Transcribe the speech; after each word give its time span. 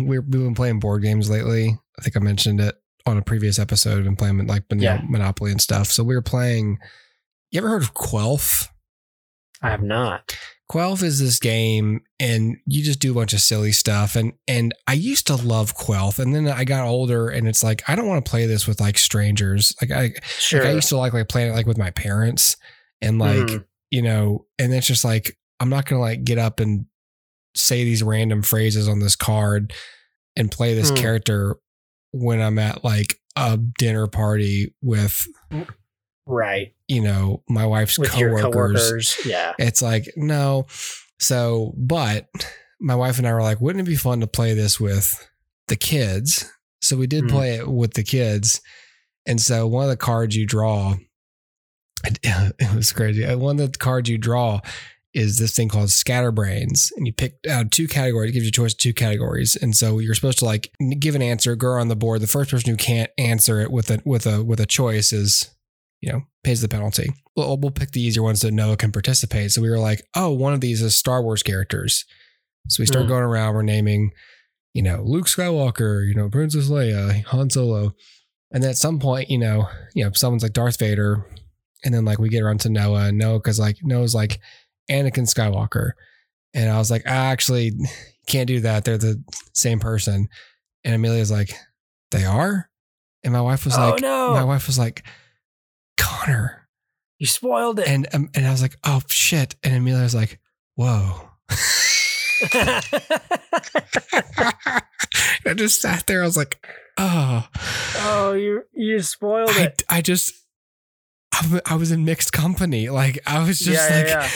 we're, 0.06 0.20
we've 0.22 0.30
been 0.30 0.54
playing 0.54 0.80
board 0.80 1.02
games 1.02 1.28
lately. 1.30 1.76
I 1.98 2.02
think 2.02 2.16
I 2.16 2.20
mentioned 2.20 2.60
it 2.60 2.74
on 3.06 3.16
a 3.16 3.22
previous 3.22 3.58
episode. 3.58 3.98
I've 3.98 4.04
been 4.04 4.16
playing 4.16 4.46
like 4.46 4.64
Yeah. 4.74 5.00
Monopoly 5.08 5.50
and 5.52 5.60
stuff. 5.60 5.88
So 5.88 6.02
we 6.04 6.14
were 6.14 6.22
playing. 6.22 6.78
You 7.50 7.58
ever 7.58 7.68
heard 7.68 7.82
of 7.82 7.94
Quelf? 7.94 8.68
I 9.62 9.70
have 9.70 9.82
not. 9.82 10.36
Quelf 10.70 11.02
is 11.02 11.18
this 11.18 11.40
game, 11.40 12.02
and 12.20 12.56
you 12.64 12.82
just 12.84 13.00
do 13.00 13.10
a 13.10 13.14
bunch 13.14 13.32
of 13.32 13.40
silly 13.40 13.72
stuff. 13.72 14.14
And 14.14 14.34
and 14.46 14.72
I 14.86 14.92
used 14.92 15.26
to 15.26 15.34
love 15.36 15.76
Quelf, 15.76 16.18
and 16.20 16.32
then 16.34 16.46
I 16.46 16.62
got 16.64 16.86
older, 16.86 17.28
and 17.28 17.48
it's 17.48 17.64
like 17.64 17.82
I 17.88 17.96
don't 17.96 18.06
want 18.06 18.24
to 18.24 18.30
play 18.30 18.46
this 18.46 18.68
with 18.68 18.80
like 18.80 18.96
strangers. 18.96 19.74
Like 19.82 19.90
I 19.90 20.12
Sure. 20.38 20.60
like 20.60 20.68
I 20.70 20.72
used 20.74 20.88
to 20.90 20.96
like 20.96 21.12
like 21.12 21.28
playing 21.28 21.50
it 21.50 21.54
like 21.56 21.66
with 21.66 21.76
my 21.78 21.90
parents, 21.90 22.56
and 23.02 23.18
like 23.18 23.46
Mhm. 23.48 23.64
you 23.90 24.02
know, 24.02 24.46
and 24.60 24.72
it's 24.72 24.86
just 24.86 25.04
like 25.04 25.36
I'm 25.58 25.70
not 25.70 25.86
gonna 25.86 26.00
like 26.00 26.22
get 26.22 26.38
up 26.38 26.60
and 26.60 26.86
say 27.54 27.84
these 27.84 28.02
random 28.02 28.42
phrases 28.42 28.88
on 28.88 29.00
this 29.00 29.16
card 29.16 29.72
and 30.36 30.50
play 30.50 30.74
this 30.74 30.90
Hmm. 30.90 30.96
character 30.96 31.56
when 32.12 32.40
I'm 32.40 32.58
at 32.58 32.84
like 32.84 33.18
a 33.36 33.56
dinner 33.78 34.06
party 34.06 34.74
with 34.82 35.26
right. 36.26 36.74
you 36.88 37.00
know 37.00 37.42
my 37.48 37.66
wife's 37.66 37.98
With 37.98 38.10
coworkers. 38.10 38.42
coworkers. 38.42 39.16
Yeah. 39.24 39.52
It's 39.58 39.82
like 39.82 40.06
no, 40.16 40.66
so 41.18 41.74
but 41.76 42.28
my 42.80 42.94
wife 42.94 43.18
and 43.18 43.26
I 43.26 43.32
were 43.34 43.42
like, 43.42 43.60
wouldn't 43.60 43.86
it 43.86 43.90
be 43.90 43.96
fun 43.96 44.20
to 44.20 44.26
play 44.26 44.54
this 44.54 44.80
with 44.80 45.28
the 45.68 45.76
kids? 45.76 46.50
So 46.82 46.96
we 46.96 47.06
did 47.06 47.24
Hmm. 47.24 47.30
play 47.30 47.54
it 47.56 47.68
with 47.68 47.94
the 47.94 48.02
kids, 48.02 48.60
and 49.26 49.40
so 49.40 49.66
one 49.66 49.84
of 49.84 49.90
the 49.90 49.96
cards 49.96 50.34
you 50.36 50.46
draw, 50.46 50.96
it 52.04 52.74
was 52.74 52.92
crazy. 52.92 53.24
One 53.34 53.60
of 53.60 53.72
the 53.72 53.78
cards 53.78 54.08
you 54.08 54.18
draw 54.18 54.60
is 55.12 55.38
this 55.38 55.54
thing 55.56 55.68
called 55.68 55.90
scatterbrains, 55.90 56.92
and 56.96 57.06
you 57.06 57.12
pick 57.12 57.34
out 57.48 57.70
two 57.72 57.88
categories. 57.88 58.30
It 58.30 58.34
gives 58.34 58.44
you 58.46 58.50
a 58.50 58.52
choice 58.52 58.72
of 58.74 58.78
two 58.78 58.94
categories, 58.94 59.56
and 59.60 59.74
so 59.74 59.98
you're 59.98 60.14
supposed 60.14 60.38
to 60.40 60.44
like 60.44 60.72
give 60.98 61.14
an 61.14 61.22
answer, 61.22 61.56
go 61.56 61.72
on 61.72 61.88
the 61.88 61.96
board. 61.96 62.20
The 62.20 62.26
first 62.26 62.50
person 62.50 62.70
who 62.70 62.76
can't 62.76 63.10
answer 63.18 63.60
it 63.60 63.70
with 63.70 63.90
a 63.90 64.00
with 64.04 64.26
a 64.26 64.44
with 64.44 64.60
a 64.60 64.66
choice 64.66 65.12
is, 65.12 65.50
you 66.00 66.12
know, 66.12 66.22
pays 66.44 66.60
the 66.60 66.68
penalty. 66.68 67.12
We'll, 67.36 67.56
we'll 67.56 67.70
pick 67.70 67.90
the 67.92 68.00
easier 68.00 68.22
ones 68.22 68.40
that 68.42 68.52
Noah 68.52 68.76
can 68.76 68.92
participate. 68.92 69.50
So 69.52 69.62
we 69.62 69.70
were 69.70 69.78
like, 69.78 70.02
oh, 70.14 70.30
one 70.30 70.52
of 70.52 70.60
these 70.60 70.80
is 70.82 70.96
Star 70.96 71.22
Wars 71.22 71.42
characters. 71.42 72.04
So 72.68 72.82
we 72.82 72.86
start 72.86 73.04
Hmm. 73.04 73.08
going 73.10 73.24
around. 73.24 73.54
We're 73.54 73.62
naming, 73.62 74.12
you 74.74 74.82
know, 74.82 75.02
Luke 75.04 75.26
Skywalker, 75.26 76.06
you 76.06 76.14
know, 76.14 76.28
Princess 76.28 76.68
Leia, 76.68 77.24
Han 77.26 77.50
Solo, 77.50 77.94
and 78.52 78.62
then 78.62 78.70
at 78.70 78.76
some 78.78 78.98
point, 79.00 79.28
you 79.30 79.38
know, 79.38 79.68
you 79.94 80.04
know, 80.04 80.10
someone's 80.12 80.42
like 80.44 80.52
Darth 80.52 80.78
Vader, 80.78 81.24
and 81.84 81.92
then 81.94 82.04
like 82.04 82.18
we 82.18 82.28
get 82.28 82.42
around 82.42 82.60
to 82.60 82.68
Noah, 82.70 83.06
and 83.08 83.18
Noah 83.18 83.38
because 83.38 83.58
like 83.58 83.78
Noah's 83.82 84.14
like 84.14 84.38
Anakin 84.90 85.32
Skywalker, 85.32 85.92
and 86.54 86.70
I 86.70 86.78
was 86.78 86.90
like, 86.90 87.06
I 87.06 87.14
actually 87.32 87.72
can't 88.26 88.46
do 88.46 88.60
that. 88.60 88.84
They're 88.84 88.98
the 88.98 89.22
same 89.54 89.80
person, 89.80 90.28
and 90.84 90.94
Amelia's 90.94 91.30
like, 91.30 91.52
they 92.10 92.24
are, 92.24 92.68
and 93.24 93.32
my 93.32 93.40
wife 93.40 93.64
was 93.64 93.76
oh 93.76 93.90
like, 93.90 94.02
no! 94.02 94.32
my 94.32 94.44
wife 94.44 94.66
was 94.66 94.78
like, 94.78 95.04
Conner, 95.96 96.68
you 97.18 97.26
spoiled 97.26 97.78
it. 97.78 97.88
and 97.88 98.06
um, 98.12 98.30
and 98.34 98.46
I 98.46 98.50
was 98.50 98.62
like, 98.62 98.76
oh 98.84 99.00
shit, 99.08 99.56
and 99.62 99.74
Amelia 99.74 100.02
was 100.02 100.14
like, 100.14 100.40
whoa. 100.74 101.28
I 105.46 105.54
just 105.54 105.80
sat 105.80 106.06
there. 106.06 106.22
I 106.22 106.26
was 106.26 106.36
like, 106.36 106.64
oh, 106.96 107.46
oh, 107.96 108.32
you 108.32 108.62
you 108.72 109.00
spoiled 109.00 109.50
I, 109.50 109.64
it. 109.64 109.82
I 109.88 110.00
just, 110.00 110.32
I, 111.34 111.60
I 111.66 111.74
was 111.76 111.90
in 111.92 112.04
mixed 112.04 112.32
company. 112.32 112.88
Like, 112.88 113.18
I 113.26 113.46
was 113.46 113.58
just 113.58 113.90
yeah, 113.90 113.96
like, 113.96 114.06
yeah, 114.06 114.30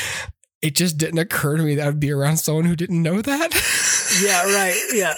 it 0.64 0.74
just 0.74 0.96
didn't 0.96 1.18
occur 1.18 1.58
to 1.58 1.62
me 1.62 1.74
that 1.74 1.86
I'd 1.86 2.00
be 2.00 2.10
around 2.10 2.38
someone 2.38 2.64
who 2.64 2.74
didn't 2.74 3.02
know 3.02 3.20
that. 3.20 3.54
yeah. 4.22 4.46
yeah, 4.46 4.54
right. 4.56 4.80
Yeah. 4.94 5.14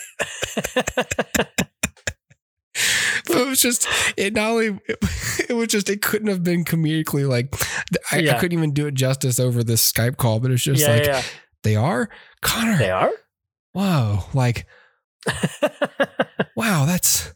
but 3.26 3.36
it 3.36 3.46
was 3.46 3.60
just, 3.60 3.86
it 4.16 4.34
not 4.34 4.50
only, 4.50 4.80
it, 4.88 4.98
it 5.48 5.52
was 5.52 5.68
just, 5.68 5.88
it 5.88 6.02
couldn't 6.02 6.26
have 6.26 6.42
been 6.42 6.64
comedically 6.64 7.28
like, 7.28 7.54
I, 8.10 8.28
I 8.28 8.40
couldn't 8.40 8.58
even 8.58 8.72
do 8.72 8.88
it 8.88 8.94
justice 8.94 9.38
over 9.38 9.62
this 9.62 9.88
Skype 9.90 10.16
call, 10.16 10.40
but 10.40 10.50
it's 10.50 10.64
just 10.64 10.82
yeah, 10.82 10.90
like, 10.90 11.06
yeah. 11.06 11.22
they 11.62 11.76
are? 11.76 12.08
Conner, 12.42 12.76
They 12.76 12.90
are. 12.90 13.12
whoa, 13.72 14.24
like, 14.34 14.66
wow, 16.56 16.86
that's, 16.86 17.32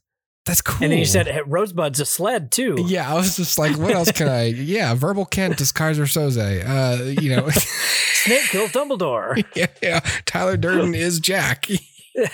that's 0.47 0.63
cool. 0.63 0.83
And 0.83 0.93
then 0.93 0.99
you 0.99 1.05
said 1.05 1.29
hey, 1.29 1.43
Rosebud's 1.47 2.01
a 2.01 2.07
sled 2.07 2.51
too. 2.51 2.77
Yeah, 2.87 3.11
I 3.11 3.15
was 3.15 3.37
just 3.37 3.59
like, 3.59 3.77
what 3.77 3.93
else 3.93 4.11
can 4.13 4.29
I? 4.29 4.45
Yeah, 4.71 4.95
Verbal 4.95 5.27
Kint 5.27 5.61
is 5.61 5.73
Keyser 5.73 6.07
Soze. 6.07 6.39
Uh, 6.39 7.21
you 7.21 7.35
know, 7.35 7.49
Snape 7.51 8.43
kills 8.45 8.71
Dumbledore. 8.73 9.45
yeah, 9.55 9.67
yeah. 9.83 10.01
Tyler 10.27 10.57
Durden 10.57 10.95
is 10.95 11.19
Jack. 11.21 11.67
oh, 11.69 12.27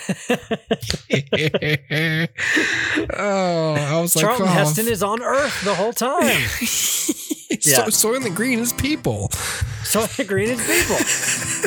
I 3.77 4.01
was 4.01 4.15
like, 4.15 4.25
Charlton 4.25 4.47
oh. 4.47 4.51
Heston 4.51 4.87
is 4.87 5.03
on 5.03 5.21
Earth 5.21 5.63
the 5.63 5.75
whole 5.75 5.93
time. 5.93 6.41
so, 6.49 7.83
Soylent 7.85 8.35
Green 8.35 8.59
is 8.59 8.73
people. 8.73 9.29
so 9.83 10.05
the 10.05 10.23
green 10.25 10.49
is 10.49 10.61
people. 10.65 10.97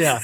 Yeah. 0.03 0.21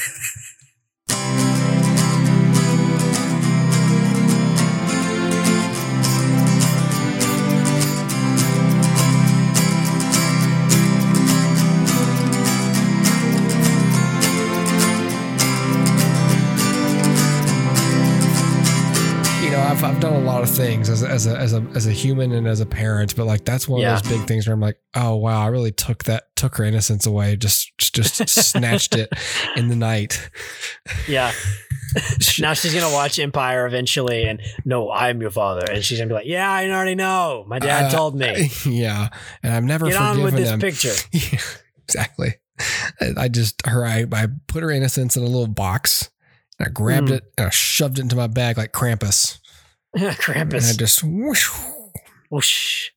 Of 20.49 20.55
things 20.57 20.89
as 20.89 21.03
a, 21.03 21.09
as 21.09 21.27
a 21.27 21.37
as 21.37 21.53
a 21.53 21.61
as 21.75 21.87
a 21.87 21.93
human 21.93 22.33
and 22.33 22.47
as 22.47 22.61
a 22.61 22.67
parent, 22.67 23.17
but 23.17 23.27
like 23.27 23.45
that's 23.45 23.67
one 23.69 23.81
Yeah. 23.81 23.97
of 23.97 24.03
those 24.03 24.19
big 24.19 24.27
things 24.29 24.47
where 24.47 24.55
I'm 24.55 24.61
like, 24.61 24.79
oh 24.95 25.17
wow, 25.17 25.43
I 25.43 25.47
really 25.49 25.73
took 25.73 26.05
that 26.05 26.35
took 26.37 26.57
her 26.57 26.65
innocence 26.65 27.07
away, 27.07 27.37
just 27.37 27.77
just 27.79 28.29
snatched 28.29 28.95
it 28.95 29.11
in 29.57 29.69
the 29.69 29.77
night. 29.77 30.31
Yeah. 31.09 31.33
now 32.39 32.53
she's 32.53 32.75
gonna 32.75 32.93
watch 32.93 33.19
Empire 33.19 33.67
eventually, 33.67 34.25
and 34.25 34.41
no, 34.65 34.91
I'm 34.91 35.21
your 35.21 35.31
father, 35.31 35.65
and 35.71 35.85
she's 35.85 35.99
gonna 35.99 36.09
be 36.09 36.15
like, 36.15 36.27
"Yeah, 36.27 36.51
I 36.51 36.69
already 36.71 36.95
know. 36.95 37.45
My 37.47 37.59
dad 37.59 37.87
Uh, 37.87 37.91
told 37.97 38.15
me. 38.17 38.51
yeah, 38.67 39.09
and 39.43 39.53
I've 39.53 39.65
never 39.65 39.89
Get 39.89 39.97
on 39.97 40.23
with 40.23 40.35
this 40.35 40.51
him. 40.51 40.61
picture." 40.61 40.93
Yeah, 41.13 41.41
exactly. 41.85 42.35
I 43.01 43.13
I 43.25 43.29
just 43.29 43.67
her 43.67 43.85
I, 43.85 44.07
I 44.13 44.27
put 44.47 44.63
her 44.63 44.71
innocence 44.71 45.17
in 45.17 45.23
a 45.23 45.27
little 45.27 45.47
box. 45.49 46.11
And 46.59 46.69
I 46.69 46.71
grabbed 46.71 47.09
Hmm. 47.09 47.15
it 47.17 47.25
and 47.37 47.47
I 47.49 47.51
shoved 47.51 47.99
it 47.99 48.03
into 48.03 48.17
my 48.17 48.29
bag 48.29 48.57
like 48.57 48.73
Krampus. 48.73 49.39
And 50.01 50.09
I 50.09 50.15
Krampus. 50.15 50.77
just 50.79 51.03
whoosh. 51.03 51.51
Whoosh. 52.31 52.91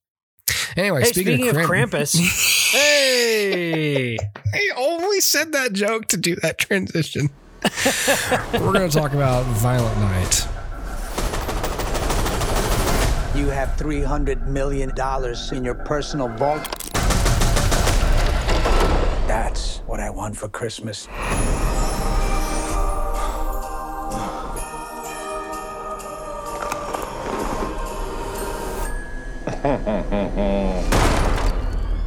Anyway, 0.76 1.02
Hey, 1.04 1.12
speaking, 1.12 1.38
speaking 1.38 1.50
of 1.60 1.66
Kramp- 1.66 1.92
Krampus, 1.92 2.72
Hey. 2.72 4.18
I 4.18 4.70
only 4.78 5.22
said 5.22 5.52
that 5.54 5.74
joke 5.74 6.08
to 6.08 6.18
do 6.18 6.36
that 6.38 6.58
transition. 6.58 7.30
We're 8.54 8.74
going 8.74 8.90
to 8.90 8.96
talk 8.96 9.14
about 9.14 9.46
Violent 9.46 9.98
Night. 10.00 10.48
You 13.38 13.48
have 13.50 13.70
$300 13.78 14.48
million 14.48 14.92
in 15.54 15.64
your 15.64 15.76
personal 15.76 16.28
vault. 16.30 16.64
That's 19.28 19.78
what 19.86 20.00
I 20.00 20.10
want 20.10 20.36
for 20.36 20.50
Christmas. 20.50 21.08
I 29.62 29.74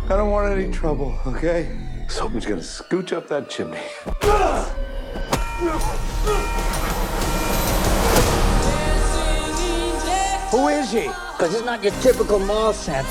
don't 0.09 0.31
want 0.31 0.59
any 0.59 0.73
trouble, 0.73 1.19
okay? 1.27 1.69
Someone's 2.09 2.47
gonna 2.47 2.63
scooch 2.63 3.13
up 3.13 3.29
that 3.29 3.51
chimney. 3.51 3.77
Who 10.51 10.69
is 10.69 10.91
he? 10.93 11.03
Because 11.03 11.53
he's 11.53 11.63
not 11.63 11.83
your 11.83 11.93
typical 12.01 12.39
mall 12.39 12.73
Santa. 12.73 13.07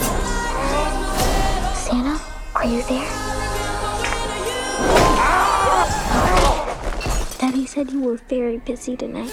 Santa, 1.76 2.20
are 2.56 2.66
you 2.66 2.82
there? 2.90 3.10
Daddy 7.38 7.68
said 7.68 7.92
you 7.92 8.02
were 8.02 8.18
very 8.28 8.58
busy 8.58 8.98
tonight. 8.98 9.30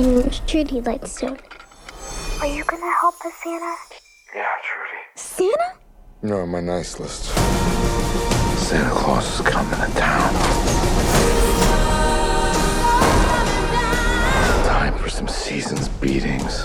My 0.00 0.06
name 0.06 0.28
is 0.28 0.40
Trudy 0.46 0.80
Lightstone. 0.80 1.38
Are 2.40 2.46
you 2.46 2.64
gonna 2.64 2.90
help 3.02 3.22
us, 3.22 3.34
Santa? 3.44 3.74
Yeah, 4.34 4.46
Trudy. 4.64 4.98
Santa? 5.14 5.74
You're 6.22 6.40
on 6.40 6.48
my 6.48 6.60
nice 6.60 6.98
list. 6.98 7.24
Santa 8.56 8.88
Claus 8.94 9.34
is 9.34 9.46
coming 9.46 9.72
to 9.72 9.98
town. 9.98 10.32
Time 14.64 14.94
for 14.96 15.10
some 15.10 15.28
season's 15.28 15.88
beatings. 15.88 16.62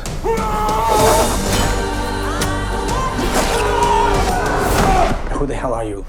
Who 5.34 5.46
the 5.46 5.56
hell 5.56 5.74
are 5.74 5.84
you? 5.84 6.06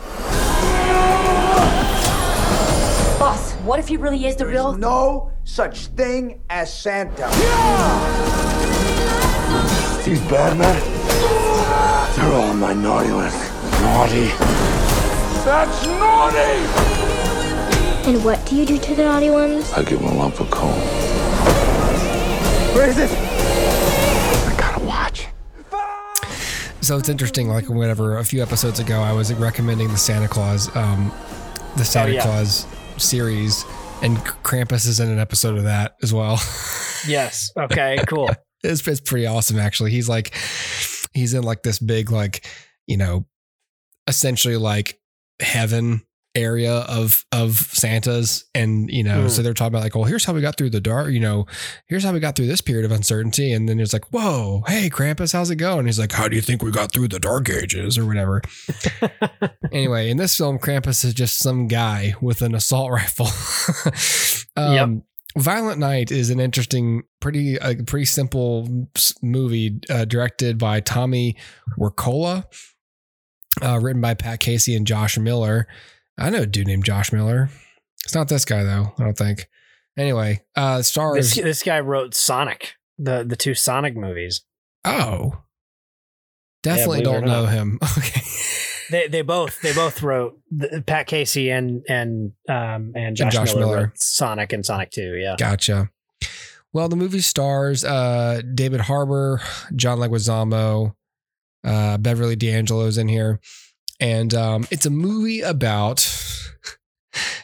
What 3.67 3.81
if 3.81 3.87
if 3.87 3.91
he 3.91 3.97
really 3.97 4.27
is 4.27 4.35
the 4.35 4.45
real? 4.45 4.73
No 4.73 5.31
such 5.45 5.87
thing 5.89 6.41
as 6.51 6.73
Santa. 6.73 7.29
These 10.05 10.21
bad 10.23 10.59
men, 10.59 10.81
they're 12.17 12.33
all 12.33 12.51
on 12.51 12.59
my 12.59 12.73
naughty 12.73 13.11
list. 13.11 13.53
Naughty. 13.83 14.27
That's 15.45 15.87
naughty! 15.87 16.39
And 18.09 18.25
what 18.25 18.45
do 18.47 18.57
you 18.57 18.67
do 18.67 18.77
to 18.77 18.95
the 18.97 19.05
naughty 19.05 19.31
ones? 19.31 19.73
I 19.73 19.85
give 19.85 20.01
them 20.01 20.09
a 20.09 20.15
lump 20.15 20.41
of 20.41 20.51
coal. 20.51 20.73
Where 22.75 22.89
is 22.89 22.99
it? 22.99 23.11
I 23.13 24.57
gotta 24.59 24.85
watch. 24.85 25.29
So 26.81 26.99
it's 26.99 27.09
interesting. 27.09 27.49
Like 27.49 27.69
whenever 27.69 28.19
a 28.19 28.25
few 28.25 28.43
episodes 28.43 28.81
ago, 28.81 29.01
I 29.01 29.13
was 29.13 29.33
recommending 29.35 29.87
the 29.89 29.97
Santa 29.97 30.27
Claus, 30.27 30.75
um, 30.75 31.13
the 31.77 31.85
Santa 31.85 32.15
yeah. 32.15 32.23
Claus 32.23 32.67
series, 32.99 33.65
and 34.03 34.17
Krampus 34.19 34.87
is 34.87 35.01
in 35.01 35.09
an 35.11 35.19
episode 35.19 35.57
of 35.57 35.65
that 35.65 35.97
as 36.03 36.13
well. 36.13 36.41
Yes. 37.07 37.53
Okay. 37.57 37.99
Cool. 38.09 38.31
it's, 38.65 38.87
it's 38.87 39.01
pretty 39.01 39.27
awesome 39.27 39.59
actually 39.59 39.91
he's 39.91 40.09
like 40.09 40.35
he's 41.13 41.35
in 41.35 41.43
like 41.43 41.63
this 41.63 41.79
big 41.79 42.11
like 42.11 42.47
you 42.87 42.97
know 42.97 43.27
essentially 44.07 44.57
like 44.57 44.99
heaven 45.41 46.03
area 46.37 46.73
of 46.73 47.25
of 47.33 47.57
santas. 47.57 48.45
And 48.55 48.89
you 48.91 49.03
know 49.03 49.25
Mm. 49.25 49.31
so 49.31 49.43
they're 49.43 49.55
talking 49.55 49.73
about 49.75 49.83
like 49.83 49.95
well 49.95 50.05
here's 50.05 50.25
how 50.25 50.33
we 50.35 50.41
got 50.41 50.57
through 50.59 50.71
the 50.71 50.81
dark 50.81 51.11
you 51.11 51.19
know 51.21 51.47
here's 51.89 52.05
how 52.05 52.13
we 52.13 52.21
got 52.21 52.37
through 52.37 52.47
this 52.47 52.61
period 52.61 52.85
of 52.85 52.93
uncertainty. 52.93 53.53
And 53.53 53.69
then 53.69 53.81
it's 53.81 53.93
like 53.93 54.05
whoa 54.13 54.63
hey 54.69 54.91
krampus 54.91 55.33
how's 55.33 55.51
it 55.51 55.57
going? 55.57 55.87
He's 55.87 55.99
like 55.99 56.13
how 56.13 56.29
do 56.29 56.37
you 56.37 56.43
think 56.43 56.63
we 56.63 56.71
got 56.71 56.93
through 56.93 57.09
the 57.09 57.19
dark 57.19 57.49
ages 57.51 57.99
or 57.99 58.07
whatever? 58.07 58.43
Anyway 59.73 60.11
in 60.11 60.17
this 60.17 60.37
film 60.37 60.59
krampus 60.59 61.05
is 61.05 61.13
just 61.15 61.39
some 61.39 61.67
guy 61.69 62.15
with 62.21 62.41
an 62.43 62.55
assault 62.55 62.91
rifle. 63.01 63.29
Um 64.57 65.03
Violent 65.39 65.79
Night 65.79 66.11
is 66.11 66.31
an 66.31 66.41
interesting, 66.41 67.03
pretty, 67.21 67.57
a 67.57 67.75
pretty 67.77 68.07
simple 68.07 68.89
movie 69.23 69.79
uh, 69.91 70.07
directed 70.07 70.57
by 70.57 70.81
Tommy 70.81 71.37
Wirkola, 71.79 72.45
uh, 73.61 73.79
written 73.79 74.01
by 74.01 74.15
Pat 74.15 74.41
Casey 74.41 74.75
and 74.75 74.87
Josh 74.87 75.19
Miller. 75.19 75.69
I 76.19 76.31
know 76.31 76.43
a 76.43 76.47
dude 76.47 76.67
named 76.67 76.85
Josh 76.85 77.13
Miller. 77.13 77.51
It's 78.05 78.15
not 78.15 78.29
this 78.29 78.45
guy 78.45 78.63
though. 78.63 78.93
I 78.99 79.05
don't 79.05 79.19
think. 79.19 79.49
Anyway, 79.97 80.43
uh, 80.55 80.83
stars. 80.83 81.35
This, 81.35 81.43
this 81.45 81.63
guy 81.63 81.81
wrote 81.81 82.15
Sonic, 82.15 82.75
the 82.99 83.25
the 83.25 83.37
two 83.37 83.55
Sonic 83.55 83.97
movies. 83.97 84.43
oh, 84.85 85.43
definitely 86.63 87.01
or 87.01 87.05
don't 87.05 87.27
know 87.27 87.47
him. 87.47 87.79
Okay. 87.99 88.21
They 88.89 89.09
they 89.09 89.23
both 89.23 89.61
they 89.63 89.73
both 89.75 90.01
wrote 90.01 90.39
the, 90.49 90.85
Pat 90.87 91.09
Casey 91.09 91.51
and 91.51 91.83
and 91.89 92.33
um 92.49 92.93
and 92.95 93.17
Josh, 93.17 93.33
Josh 93.33 93.55
Miller, 93.55 93.67
Miller. 93.67 93.93
Sonic 93.97 94.53
and 94.53 94.65
Sonic 94.65 94.93
Two. 94.93 95.17
Yeah. 95.17 95.35
Gotcha. 95.37 95.91
Well, 96.73 96.89
the 96.89 96.95
movie 96.95 97.21
stars 97.21 97.85
uh, 97.85 98.43
David 98.55 98.83
Harbour, 98.83 99.41
John 99.75 99.99
Leguizamo, 99.99 100.95
uh, 101.65 101.99
Beverly 101.99 102.37
D'Angelo's 102.37 102.97
in 102.97 103.09
here, 103.09 103.41
and 104.01 104.33
um, 104.35 104.67
it's 104.71 104.87
a 104.87 104.91
movie 104.91 105.41
about 105.41 106.01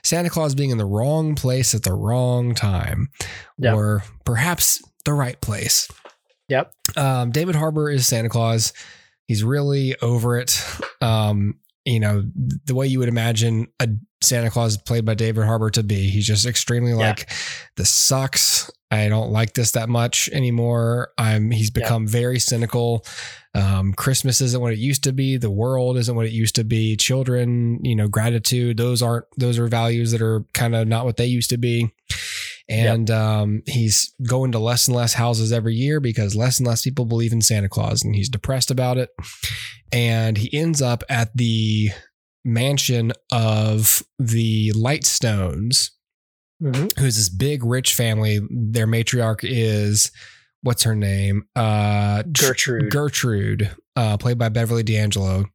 Santa 0.02 0.28
Claus 0.30 0.54
being 0.54 0.70
in 0.70 0.78
the 0.78 0.84
wrong 0.84 1.34
place 1.34 1.74
at 1.74 1.82
the 1.82 1.92
wrong 1.94 2.54
time, 2.54 3.08
Yep. 3.58 3.74
or 3.74 4.02
perhaps 4.24 4.82
the 5.04 5.12
right 5.14 5.40
place. 5.40 5.88
Yep. 6.48 6.72
Um, 6.96 7.30
David 7.30 7.54
Harbour 7.54 7.88
is 7.90 8.06
Santa 8.06 8.28
Claus. 8.28 8.72
He's 9.26 9.42
really 9.42 9.96
over 10.02 10.38
it. 10.38 10.62
Um, 11.00 11.58
you 11.84 11.98
know, 12.00 12.22
the 12.66 12.74
way 12.74 12.86
you 12.86 12.98
would 12.98 13.08
imagine 13.08 13.68
a 13.80 13.88
Santa 14.20 14.50
Claus 14.50 14.76
played 14.76 15.04
by 15.04 15.14
David 15.14 15.44
Harbour 15.44 15.70
to 15.70 15.82
be. 15.82 16.08
He's 16.10 16.26
just 16.26 16.46
extremely 16.46 16.90
Yeah. 16.92 16.96
like, 16.98 17.30
this 17.76 17.90
sucks. 17.90 18.70
I 18.92 19.08
don't 19.08 19.30
like 19.32 19.54
this 19.54 19.72
that 19.72 19.88
much 19.88 20.28
anymore. 20.32 21.12
I'm 21.16 21.50
he's 21.50 21.70
Yeah. 21.74 21.82
become 21.82 22.06
very 22.06 22.38
cynical. 22.38 23.04
Um, 23.54 23.92
Christmas 23.94 24.40
isn't 24.40 24.60
what 24.60 24.72
it 24.72 24.78
used 24.78 25.02
to 25.04 25.12
be. 25.12 25.38
The 25.38 25.50
world 25.50 25.96
isn't 25.96 26.14
what 26.14 26.26
it 26.26 26.32
used 26.32 26.54
to 26.56 26.64
be. 26.64 26.96
Children, 26.96 27.80
you 27.82 27.96
know, 27.96 28.06
gratitude, 28.08 28.76
those 28.76 29.02
aren't 29.02 29.24
those 29.36 29.58
are 29.58 29.66
values 29.66 30.12
that 30.12 30.20
are 30.22 30.44
kind 30.52 30.74
of 30.74 30.86
not 30.86 31.04
what 31.06 31.16
they 31.16 31.26
used 31.26 31.50
to 31.50 31.56
be. 31.58 31.90
And 32.68 33.10
um, 33.10 33.62
he's 33.66 34.14
going 34.26 34.52
to 34.52 34.58
less 34.58 34.86
and 34.88 34.96
less 34.96 35.14
houses 35.14 35.52
every 35.52 35.74
year 35.74 35.98
because 36.00 36.36
less 36.36 36.58
and 36.58 36.66
less 36.66 36.82
people 36.82 37.04
believe 37.04 37.32
in 37.32 37.42
Santa 37.42 37.68
Claus, 37.68 38.02
and 38.02 38.14
he's 38.14 38.28
depressed 38.28 38.70
about 38.70 38.98
it. 38.98 39.10
And 39.90 40.38
he 40.38 40.54
ends 40.56 40.80
up 40.80 41.02
at 41.08 41.36
the 41.36 41.90
mansion 42.44 43.12
of 43.30 44.02
the 44.18 44.72
Lightstones, 44.72 45.90
Mhm. 46.62 46.98
who's 46.98 47.16
this 47.16 47.28
big 47.28 47.64
rich 47.64 47.94
family. 47.94 48.40
Their 48.50 48.86
matriarch 48.86 49.40
is 49.42 50.12
what's 50.62 50.84
her 50.84 50.94
name? 50.94 51.44
Uh, 51.56 52.22
Gertrude. 52.22 52.90
Gertrude, 52.90 53.74
uh, 53.96 54.16
played 54.16 54.38
by 54.38 54.48
Beverly 54.48 54.82
D'Angelo, 54.84 55.46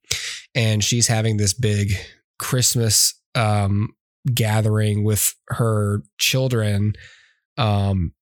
and 0.53 0.83
she's 0.83 1.07
having 1.07 1.37
this 1.37 1.53
big 1.53 1.93
Christmas 2.39 3.13
um, 3.35 3.93
gathering 4.33 5.03
with 5.03 5.33
her 5.49 6.01
children. 6.17 6.93
Um, 7.57 8.13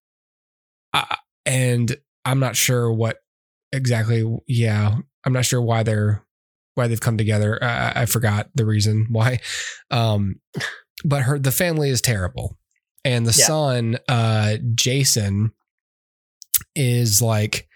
I, 0.94 1.18
and 1.46 1.96
I'm 2.24 2.40
not 2.40 2.56
sure 2.56 2.92
what 2.92 3.18
exactly. 3.72 4.24
Yeah, 4.48 4.98
I'm 5.26 5.34
not 5.34 5.46
sure 5.46 5.62
why 5.62 5.84
they're 5.84 6.24
why 6.76 6.88
they've 6.88 7.02
come 7.02 7.18
together. 7.18 7.62
I, 7.64 8.02
I 8.02 8.06
forgot 8.06 8.50
the 8.54 8.66
reason 8.66 9.08
why. 9.10 9.40
Um, 9.92 10.40
but 11.04 11.24
her 11.24 11.40
the 11.40 11.52
family 11.52 11.90
is 11.90 12.02
terrible, 12.02 12.58
and 13.06 13.26
the 13.26 13.36
Yeah. 13.40 13.46
son, 13.48 13.98
uh, 14.10 14.58
Jason, 14.76 15.52
is 16.76 17.22
like 17.22 17.70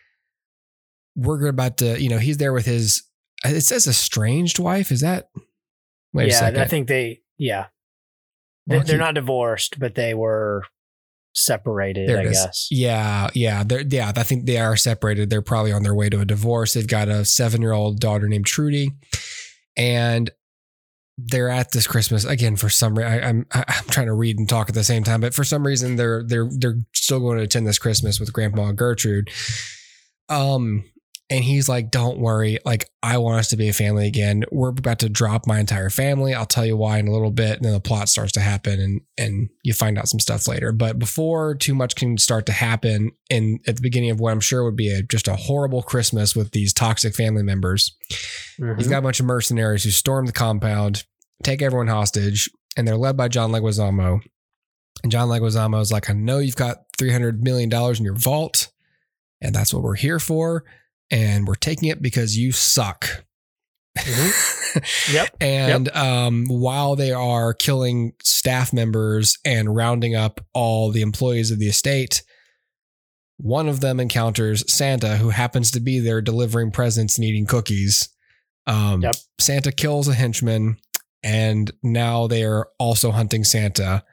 we're 1.16 1.48
about 1.48 1.78
to. 1.78 2.02
You 2.02 2.10
know, 2.10 2.18
he's 2.20 2.38
there 2.38 2.52
with 2.54 2.66
his. 2.66 3.04
It 3.46 3.62
says 3.62 3.88
estranged 3.88 4.60
wife. 4.60 4.92
Is 4.92 5.02
that? 5.02 5.30
Wait 6.14 6.26
a 6.26 6.28
yeah. 6.30 6.62
I 6.62 6.68
think 6.68 6.88
they. 6.90 7.22
Yeah, 7.38 7.68
Well, 8.68 8.84
they're 8.84 8.98
he- 8.98 9.00
not 9.00 9.16
divorced, 9.16 9.80
but 9.80 9.96
they 9.96 10.14
were 10.14 10.64
separated. 11.34 12.10
I 12.14 12.24
guess. 12.24 12.68
Yeah, 12.70 13.30
yeah, 13.34 13.64
they're 13.64 13.82
yeah. 13.88 14.12
I 14.16 14.24
think 14.24 14.46
they 14.46 14.58
are 14.58 14.76
separated. 14.76 15.30
They're 15.30 15.42
probably 15.42 15.72
on 15.72 15.84
their 15.84 15.96
way 15.96 16.10
to 16.10 16.20
a 16.20 16.26
divorce. 16.26 16.74
They've 16.74 16.86
got 16.88 17.08
a 17.08 17.24
seven-year-old 17.24 18.00
daughter 18.02 18.28
named 18.28 18.46
Trudy, 18.46 18.92
and 19.78 20.30
they're 21.26 21.50
at 21.50 21.72
this 21.72 21.88
Christmas 21.88 22.26
again 22.26 22.56
for 22.56 22.70
some 22.70 22.98
reason. 22.98 23.24
I'm 23.24 23.46
I'm 23.52 23.86
trying 23.90 24.08
to 24.08 24.14
read 24.14 24.38
and 24.40 24.48
talk 24.48 24.70
at 24.70 24.76
the 24.76 24.84
same 24.84 25.04
time, 25.04 25.22
but 25.22 25.34
for 25.34 25.44
some 25.44 25.66
reason 25.66 25.96
they're 25.96 26.24
they're 26.24 26.50
they're 26.50 26.78
still 26.94 27.20
going 27.20 27.38
to 27.38 27.44
attend 27.44 27.68
this 27.68 27.80
Christmas 27.80 28.20
with 28.20 28.34
Grandma 28.34 28.72
Gertrude. 28.72 29.30
Um, 30.30 30.84
and 31.30 31.44
he's 31.44 31.70
like, 31.70 31.92
"Don't 31.92 32.20
worry, 32.20 32.58
like 32.66 32.90
I 33.04 33.18
want 33.18 33.40
us 33.40 33.50
to 33.50 33.58
be 33.58 33.70
a 33.70 33.74
family 33.74 34.08
again. 34.08 34.44
We're 34.52 34.70
about 34.70 35.00
to 35.00 35.10
drop 35.10 35.46
my 35.46 35.60
entire 35.60 35.90
family. 35.90 36.34
I'll 36.34 36.46
tell 36.46 36.66
you 36.66 36.76
why 36.76 36.98
in 36.98 37.08
a 37.08 37.12
little 37.12 37.32
bit." 37.32 37.58
And 37.58 37.66
then 37.66 37.74
the 37.74 37.80
plot 37.80 38.10
starts 38.10 38.32
to 38.34 38.40
happen, 38.40 38.80
and 38.80 39.02
and 39.18 39.50
you 39.64 39.74
find 39.74 39.98
out 39.98 40.08
some 40.10 40.20
stuff 40.20 40.48
later. 40.48 40.72
But 40.72 40.98
before 41.00 41.56
too 41.56 41.76
much 41.76 41.96
can 41.96 42.18
start 42.18 42.46
to 42.48 42.52
happen, 42.52 43.12
and 43.30 43.60
at 43.68 43.76
the 43.76 43.82
beginning 43.82 44.10
of 44.10 44.20
what 44.20 44.32
I'm 44.32 44.40
sure 44.40 44.64
would 44.64 44.76
be 44.76 44.92
a 44.92 45.04
just 45.04 45.28
a 45.28 45.36
horrible 45.36 45.82
Christmas 45.84 46.36
with 46.36 46.52
these 46.52 46.74
toxic 46.74 47.14
family 47.16 47.44
members, 47.44 47.96
Mhm. 48.60 48.78
He's 48.78 48.88
got 48.88 49.00
a 49.00 49.02
bunch 49.04 49.20
of 49.20 49.26
mercenaries 49.26 49.84
who 49.84 49.92
storm 49.92 50.26
the 50.26 50.32
compound, 50.32 51.06
take 51.44 51.62
everyone 51.62 51.88
hostage, 51.88 52.50
and 52.76 52.88
they're 52.88 52.98
led 52.98 53.16
by 53.16 53.28
John 53.28 53.52
Leguizamo. 53.52 54.22
And 55.04 55.12
John 55.12 55.30
Leguizamo 55.30 55.80
is 55.82 55.92
like, 55.92 56.10
I 56.10 56.14
know 56.14 56.40
you've 56.40 56.58
got 56.58 56.80
$300 56.98 57.42
million 57.42 57.72
in 57.72 58.04
your 58.04 58.16
vault, 58.16 58.68
and 59.40 59.56
that's 59.56 59.74
what 59.74 59.82
we're 59.84 59.96
here 59.96 60.20
for. 60.20 60.66
And 61.12 61.48
we're 61.48 61.56
taking 61.56 61.90
it 61.90 62.02
because 62.02 62.38
you 62.38 62.52
suck. 62.52 63.26
Yep. 65.12 65.36
And 65.42 65.90
um, 65.96 66.46
while 66.48 66.96
they 66.96 67.12
are 67.12 67.56
killing 67.56 68.14
staff 68.22 68.72
members 68.72 69.40
and 69.44 69.76
rounding 69.76 70.16
up 70.16 70.42
all 70.54 70.92
the 70.92 71.02
employees 71.02 71.50
of 71.50 71.58
the 71.58 71.68
estate, 71.68 72.22
one 73.38 73.68
of 73.68 73.80
them 73.80 74.00
encounters 74.00 74.72
Santa, 74.72 75.18
who 75.18 75.30
happens 75.30 75.72
to 75.72 75.80
be 75.80 76.00
there 76.00 76.22
delivering 76.22 76.70
presents 76.70 77.18
and 77.18 77.26
eating 77.26 77.48
cookies. 77.48 78.10
Um, 78.68 79.02
Yep. 79.02 79.16
Santa 79.40 79.72
kills 79.72 80.08
a 80.08 80.14
henchman, 80.14 80.78
and 81.24 81.72
now 81.82 82.28
they 82.28 82.44
are 82.44 82.68
also 82.78 83.10
hunting 83.12 83.44
Santa, 83.44 84.04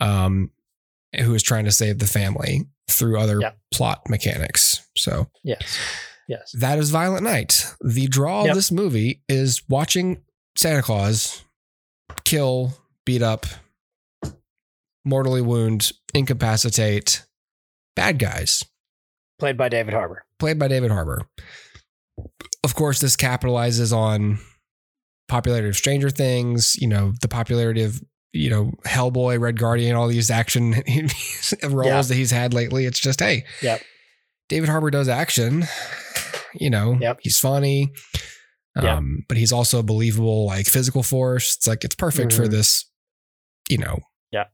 um, 0.00 0.50
who 1.20 1.32
is 1.34 1.44
trying 1.44 1.66
to 1.66 1.72
save 1.72 2.00
the 2.00 2.06
family 2.08 2.66
through 2.90 3.20
other 3.20 3.40
Yep. 3.40 3.58
plot 3.72 4.00
mechanics. 4.08 4.84
So 4.96 5.30
Yes. 5.44 5.78
Yes. 6.28 6.52
that 6.58 6.78
is 6.78 6.90
Violent 6.90 7.22
Night. 7.24 7.72
The 7.80 8.06
draw 8.08 8.42
Yep. 8.42 8.50
of 8.50 8.56
this 8.56 8.72
movie 8.72 9.22
is 9.28 9.62
watching 9.68 10.22
Santa 10.56 10.82
Claus 10.82 11.42
kill, 12.24 12.74
beat 13.04 13.22
up, 13.22 13.46
mortally 15.04 15.40
wound, 15.42 15.92
incapacitate 16.14 17.24
bad 17.94 18.18
guys, 18.18 18.64
Played 19.38 19.56
by 19.56 19.68
David 19.68 19.94
Harbour. 19.94 20.24
played 20.38 20.58
by 20.58 20.68
David 20.68 20.90
Harbour. 20.90 21.22
Of 22.64 22.74
course, 22.74 23.00
this 23.00 23.16
capitalizes 23.16 23.94
on 23.94 24.38
popularity 25.28 25.68
of 25.68 25.76
Stranger 25.76 26.10
Things, 26.10 26.74
you 26.76 26.88
know, 26.88 27.12
the 27.20 27.28
popularity 27.28 27.82
of 27.82 28.02
you 28.32 28.50
know, 28.50 28.70
Hellboy, 28.84 29.40
Red 29.40 29.58
Guardian, 29.58 29.96
all 29.96 30.08
these 30.08 30.30
action 30.30 30.72
roles 31.62 31.86
Yeah. 31.86 32.02
that 32.02 32.14
he's 32.14 32.30
had 32.30 32.52
lately. 32.52 32.84
It's 32.84 32.98
just, 32.98 33.20
hey, 33.20 33.44
Yep. 33.62 33.80
David 34.50 34.68
Harbour 34.68 34.90
does 34.90 35.08
action. 35.08 35.64
You 36.60 36.70
know, 36.70 36.98
Yep. 37.00 37.18
he's 37.22 37.38
funny. 37.38 37.92
Yep. 38.76 38.84
Um, 38.84 39.24
but 39.28 39.38
he's 39.38 39.52
also 39.52 39.78
a 39.78 39.82
believable, 39.82 40.46
like 40.46 40.66
physical 40.66 41.02
force. 41.02 41.56
It's 41.56 41.66
like 41.66 41.82
it's 41.84 41.94
perfect 41.94 42.32
for 42.32 42.44
Mhm. 42.46 42.50
this, 42.50 42.84
you 43.70 43.78
know, 43.78 44.00
yeah, 44.30 44.44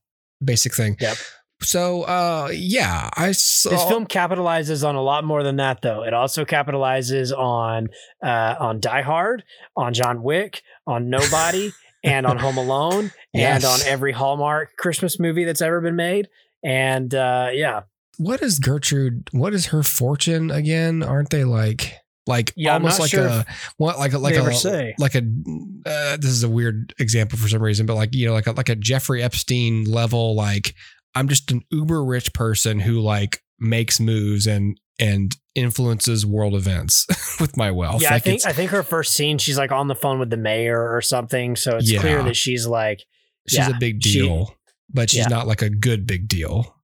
basic 0.44 0.74
thing. 0.74 0.96
Yep. 1.00 1.16
So, 1.60 2.02
uh, 2.02 2.50
yeah, 2.52 3.08
I 3.16 3.30
saw 3.32 3.70
This 3.70 3.84
film 3.84 4.06
capitalizes 4.06 4.86
on 4.88 4.96
a 4.96 5.02
lot 5.02 5.24
more 5.24 5.42
than 5.44 5.56
that, 5.56 5.80
though. 5.82 6.02
It 6.04 6.12
also 6.12 6.44
capitalizes 6.44 7.36
on 7.36 7.88
uh, 8.24 8.54
on 8.58 8.80
Die 8.80 9.02
Hard, 9.02 9.44
on 9.76 9.92
John 9.94 10.22
Wick, 10.22 10.62
on 10.88 11.08
Nobody, 11.10 11.72
and 12.04 12.26
on 12.26 12.38
Home 12.38 12.58
Alone, 12.58 13.12
and 13.34 13.64
on 13.64 13.78
every 13.86 14.10
Hallmark 14.12 14.76
Christmas 14.76 15.18
movie 15.20 15.44
that's 15.44 15.62
ever 15.62 15.80
been 15.80 15.94
made. 15.96 16.28
And 16.64 17.12
uh, 17.14 17.50
yeah, 17.52 17.82
what 18.22 18.42
is 18.42 18.58
Gertrude? 18.58 19.28
What 19.32 19.54
is 19.54 19.66
her 19.66 19.82
fortune 19.82 20.50
again? 20.50 21.02
Aren't 21.02 21.30
they 21.30 21.44
like 21.44 21.94
like 22.26 22.52
Yeah, 22.56 22.74
almost 22.74 23.00
like 23.00 23.10
sure 23.10 23.26
a 23.26 23.44
what 23.78 23.98
like 23.98 24.12
a 24.12 24.18
like 24.18 24.36
a 24.36 24.54
say. 24.54 24.94
like 24.98 25.14
a 25.14 25.18
uh, 25.18 26.16
this 26.16 26.30
is 26.30 26.42
a 26.44 26.48
weird 26.48 26.94
example 26.98 27.38
for 27.38 27.48
some 27.48 27.62
reason, 27.62 27.86
but 27.86 27.94
like 27.94 28.14
you 28.14 28.26
know 28.26 28.32
like 28.32 28.46
a, 28.46 28.52
like 28.52 28.68
a 28.68 28.76
Jeffrey 28.76 29.22
Epstein 29.22 29.84
level 29.84 30.34
like 30.34 30.74
I'm 31.14 31.28
just 31.28 31.50
an 31.50 31.62
uber 31.70 32.04
rich 32.04 32.32
person 32.32 32.80
who 32.80 33.00
like 33.00 33.40
makes 33.58 33.98
moves 34.00 34.46
and 34.46 34.78
and 35.00 35.36
influences 35.54 36.24
world 36.24 36.54
events 36.54 37.06
with 37.40 37.56
my 37.56 37.70
wealth. 37.70 38.02
yeah, 38.02 38.14
I 38.14 38.18
think 38.20 38.46
I 38.46 38.52
think 38.52 38.70
her 38.70 38.82
first 38.82 39.14
scene, 39.14 39.38
she's 39.38 39.58
like 39.58 39.72
on 39.72 39.88
the 39.88 39.94
phone 39.94 40.18
with 40.20 40.30
the 40.30 40.36
mayor 40.36 40.94
or 40.94 41.00
something. 41.02 41.56
So 41.56 41.76
it's 41.76 41.98
clear 41.98 42.22
that 42.22 42.36
she's 42.36 42.66
like 42.66 43.02
she's 43.48 43.58
yeah, 43.58 43.70
a 43.76 43.78
big 43.78 44.02
she- 44.02 44.20
deal, 44.20 44.54
but 44.92 45.10
she's 45.10 45.20
yeah. 45.20 45.28
not 45.28 45.46
like 45.46 45.62
a 45.62 45.70
good 45.70 46.06
big 46.06 46.28
deal. 46.28 46.76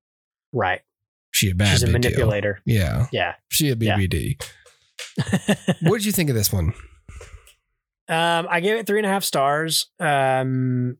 right. 0.52 0.80
She 1.30 1.50
a 1.50 1.54
bad 1.54 1.72
she's 1.72 1.82
a 1.82 1.86
big 1.86 2.02
deal. 2.02 2.10
manipulator. 2.10 2.60
Yeah, 2.64 3.06
Yeah. 3.12 3.34
she 3.50 3.70
a 3.70 3.76
BBD. 3.76 4.40
what 5.82 5.98
did 5.98 6.04
you 6.06 6.12
think 6.12 6.30
of 6.30 6.36
this 6.36 6.52
one? 6.52 6.72
Um, 8.08 8.46
I 8.50 8.60
gave 8.60 8.76
it 8.76 8.86
three 8.86 8.98
and 8.98 9.06
a 9.06 9.10
half 9.10 9.22
stars. 9.24 9.90
Um, 10.00 10.96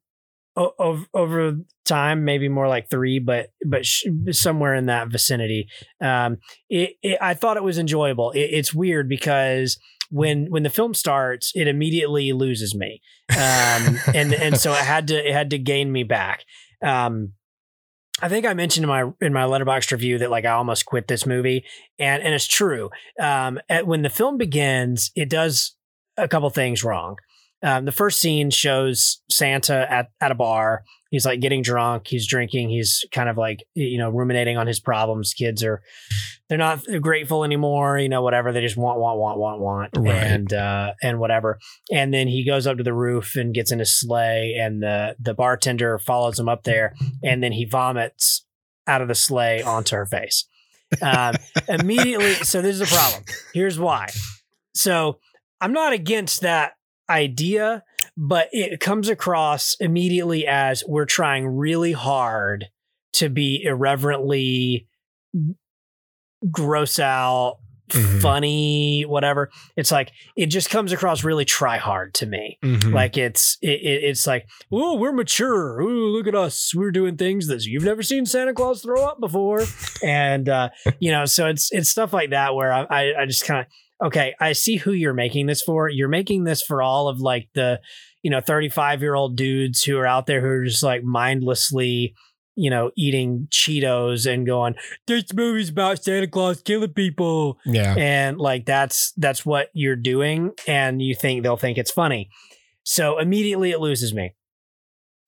o- 0.57 1.07
over 1.15 1.57
time, 1.87 2.25
maybe 2.25 2.49
more 2.49 2.69
like 2.69 2.91
three, 2.91 3.19
but 3.19 3.49
but 3.67 3.87
sh- 3.87 4.05
somewhere 4.31 4.75
in 4.75 4.87
that 4.87 5.09
vicinity. 5.09 5.69
Um, 6.03 6.37
it, 6.69 6.95
it 7.03 7.19
I 7.21 7.35
thought 7.35 7.57
it 7.57 7.63
was 7.63 7.79
enjoyable. 7.79 8.31
It, 8.33 8.51
it's 8.53 8.75
weird 8.75 9.09
because 9.09 9.79
when 10.11 10.47
when 10.51 10.65
the 10.65 10.71
film 10.71 10.93
starts, 10.95 11.53
it 11.55 11.67
immediately 11.67 12.33
loses 12.33 12.75
me, 12.75 13.01
um, 13.31 13.99
and 14.15 14.35
and 14.35 14.57
so 14.59 14.73
it 14.73 14.81
had 14.85 15.09
to 15.09 15.29
it 15.29 15.33
had 15.33 15.51
to 15.51 15.59
gain 15.59 15.91
me 15.91 16.03
back. 16.05 16.45
Um, 16.83 17.33
I 18.21 18.29
think 18.29 18.47
I 18.47 18.55
mentioned 18.55 18.85
in 18.85 18.89
my 18.89 19.11
in 19.21 19.33
my 19.33 19.45
Letterboxd 19.45 19.93
review 19.93 20.19
that 20.19 20.31
like 20.31 20.45
I 20.45 20.53
almost 20.53 20.87
quit 20.87 21.09
this 21.09 21.25
movie, 21.25 21.65
and 21.99 22.23
and 22.23 22.35
it's 22.35 22.47
true. 22.47 22.91
Um, 23.21 23.61
at, 23.69 23.87
when 23.87 24.03
the 24.03 24.11
film 24.11 24.39
begins, 24.39 25.11
it 25.15 25.31
does 25.31 25.77
a 26.17 26.27
couple 26.29 26.51
things 26.51 26.83
wrong. 26.83 27.17
Um, 27.63 27.85
the 27.85 27.93
first 27.93 28.21
scene 28.21 28.51
shows 28.51 29.21
Santa 29.31 29.87
at, 29.91 30.11
at 30.21 30.31
a 30.31 30.35
bar. 30.35 30.85
He's 31.11 31.25
like 31.25 31.41
getting 31.41 31.63
drunk. 31.63 32.07
He's 32.07 32.27
drinking. 32.27 32.69
He's 32.69 33.05
kind 33.13 33.29
of 33.29 33.37
like, 33.39 33.65
you 33.75 33.99
know, 33.99 34.11
ruminating 34.11 34.57
on 34.59 34.67
his 34.67 34.79
problems. 34.79 35.33
Kids 35.33 35.65
are, 35.65 35.81
they're 36.49 36.59
not 36.59 36.83
grateful 37.01 37.45
anymore, 37.45 37.99
you 37.99 38.09
know, 38.11 38.23
whatever. 38.23 38.53
They 38.53 38.61
just 38.61 38.77
want, 38.77 38.99
want, 38.99 39.19
want, 39.19 39.39
want, 39.39 39.61
want, 39.61 39.91
Right. 39.97 40.15
and, 40.23 40.53
uh, 40.53 40.93
and 41.03 41.19
whatever. 41.19 41.59
And 41.91 42.13
then 42.13 42.29
he 42.29 42.45
goes 42.45 42.67
up 42.67 42.77
to 42.77 42.83
the 42.83 42.93
roof 42.93 43.37
and 43.37 43.55
gets 43.55 43.73
in 43.73 43.79
his 43.79 43.99
sleigh 43.99 44.57
and 44.61 44.83
the, 44.83 45.17
the 45.19 45.33
bartender 45.35 45.99
follows 45.99 46.39
him 46.39 46.49
up 46.49 46.65
there 46.65 46.95
and 47.23 47.43
then 47.43 47.53
he 47.53 47.65
vomits 47.65 48.45
out 48.87 49.01
of 49.01 49.09
the 49.09 49.15
sleigh 49.15 49.63
onto 49.63 49.97
her 49.97 50.07
face. 50.07 50.47
Um, 51.03 51.35
immediately. 51.69 52.35
So 52.35 52.61
this 52.63 52.81
is 52.81 52.83
a 52.83 52.95
problem. 52.95 53.25
Here's 53.55 53.79
why. 53.79 54.09
So 54.75 55.19
I'm 55.61 55.73
not 55.73 55.93
against 55.93 56.43
that 56.43 56.73
idea, 57.11 57.83
but 58.21 58.49
it 58.51 58.81
comes 58.81 59.09
across 59.09 59.77
immediately 59.79 60.45
as 60.45 60.83
we're 60.89 61.05
trying 61.05 61.47
really 61.47 61.93
hard 61.93 62.67
to 63.13 63.29
be 63.29 63.63
irreverently 63.63 64.89
gross 66.51 66.99
out, 66.99 67.59
Mhm. 67.89 68.21
funny, 68.21 69.03
whatever. 69.03 69.51
It's 69.77 69.91
like 69.91 70.13
it 70.37 70.47
just 70.47 70.71
comes 70.71 70.93
across 70.93 71.25
really 71.25 71.45
try 71.45 71.79
hard 71.79 72.15
to 72.15 72.27
me. 72.27 72.59
Mhm. 72.63 72.93
Like 72.93 73.17
it's 73.17 73.57
it, 73.63 73.81
it, 73.81 74.05
it's 74.05 74.27
like, 74.27 74.47
oh, 74.73 74.97
we're 74.97 75.13
mature. 75.13 75.81
Ooh, 75.81 76.09
look 76.11 76.27
at 76.27 76.35
us. 76.35 76.73
We're 76.75 76.91
doing 76.91 77.17
things 77.17 77.47
that 77.49 77.65
you've 77.65 77.85
never 77.85 78.03
seen 78.03 78.27
Santa 78.27 78.53
Claus 78.55 78.83
throw 78.83 79.05
up 79.05 79.21
before, 79.21 79.63
and 80.03 80.49
uh, 80.49 80.69
you 80.99 81.11
know, 81.11 81.25
so 81.25 81.47
it's 81.47 81.71
it's 81.73 81.89
stuff 81.91 82.13
like 82.13 82.31
that 82.31 82.55
where 82.55 82.73
I 82.73 82.83
I, 82.91 83.23
I 83.23 83.27
just 83.27 83.45
kind 83.45 83.61
of 83.61 84.07
okay, 84.09 84.35
I 84.41 84.53
see 84.53 84.77
who 84.77 84.93
you're 84.93 85.15
making 85.15 85.47
this 85.47 85.61
for. 85.63 85.89
You're 85.89 86.09
making 86.09 86.45
this 86.45 86.63
for 86.63 86.83
all 86.83 87.09
of 87.09 87.21
like 87.21 87.49
the 87.55 87.81
you 88.23 88.31
know 88.31 88.41
35 88.41 89.01
year 89.01 89.15
old 89.15 89.37
dudes 89.37 89.83
who 89.85 89.97
are 89.99 90.07
out 90.07 90.27
there 90.27 90.41
who 90.41 90.47
are 90.49 90.65
just 90.65 90.83
like 90.83 91.03
mindlessly 91.05 92.15
you 92.59 92.69
know 92.69 92.91
eating 92.97 93.47
cheetos 93.51 94.31
and 94.31 94.45
going 94.45 94.75
this 95.07 95.33
movie's 95.33 95.71
about 95.71 96.03
santa 96.03 96.27
claus 96.27 96.61
killing 96.61 96.93
people. 96.93 97.59
Yeah, 97.65 97.95
and 97.97 98.39
like 98.39 98.67
that's 98.67 99.13
that's 99.13 99.47
what 99.47 99.71
you're 99.73 99.97
doing 99.97 100.53
and 100.67 101.01
you 101.01 101.15
think 101.15 101.43
they'll 101.43 101.57
think 101.57 101.79
it's 101.79 101.93
funny. 101.93 102.29
So 102.83 103.19
immediately 103.19 103.71
it 103.71 103.81
loses 103.81 104.13
me. 104.13 104.35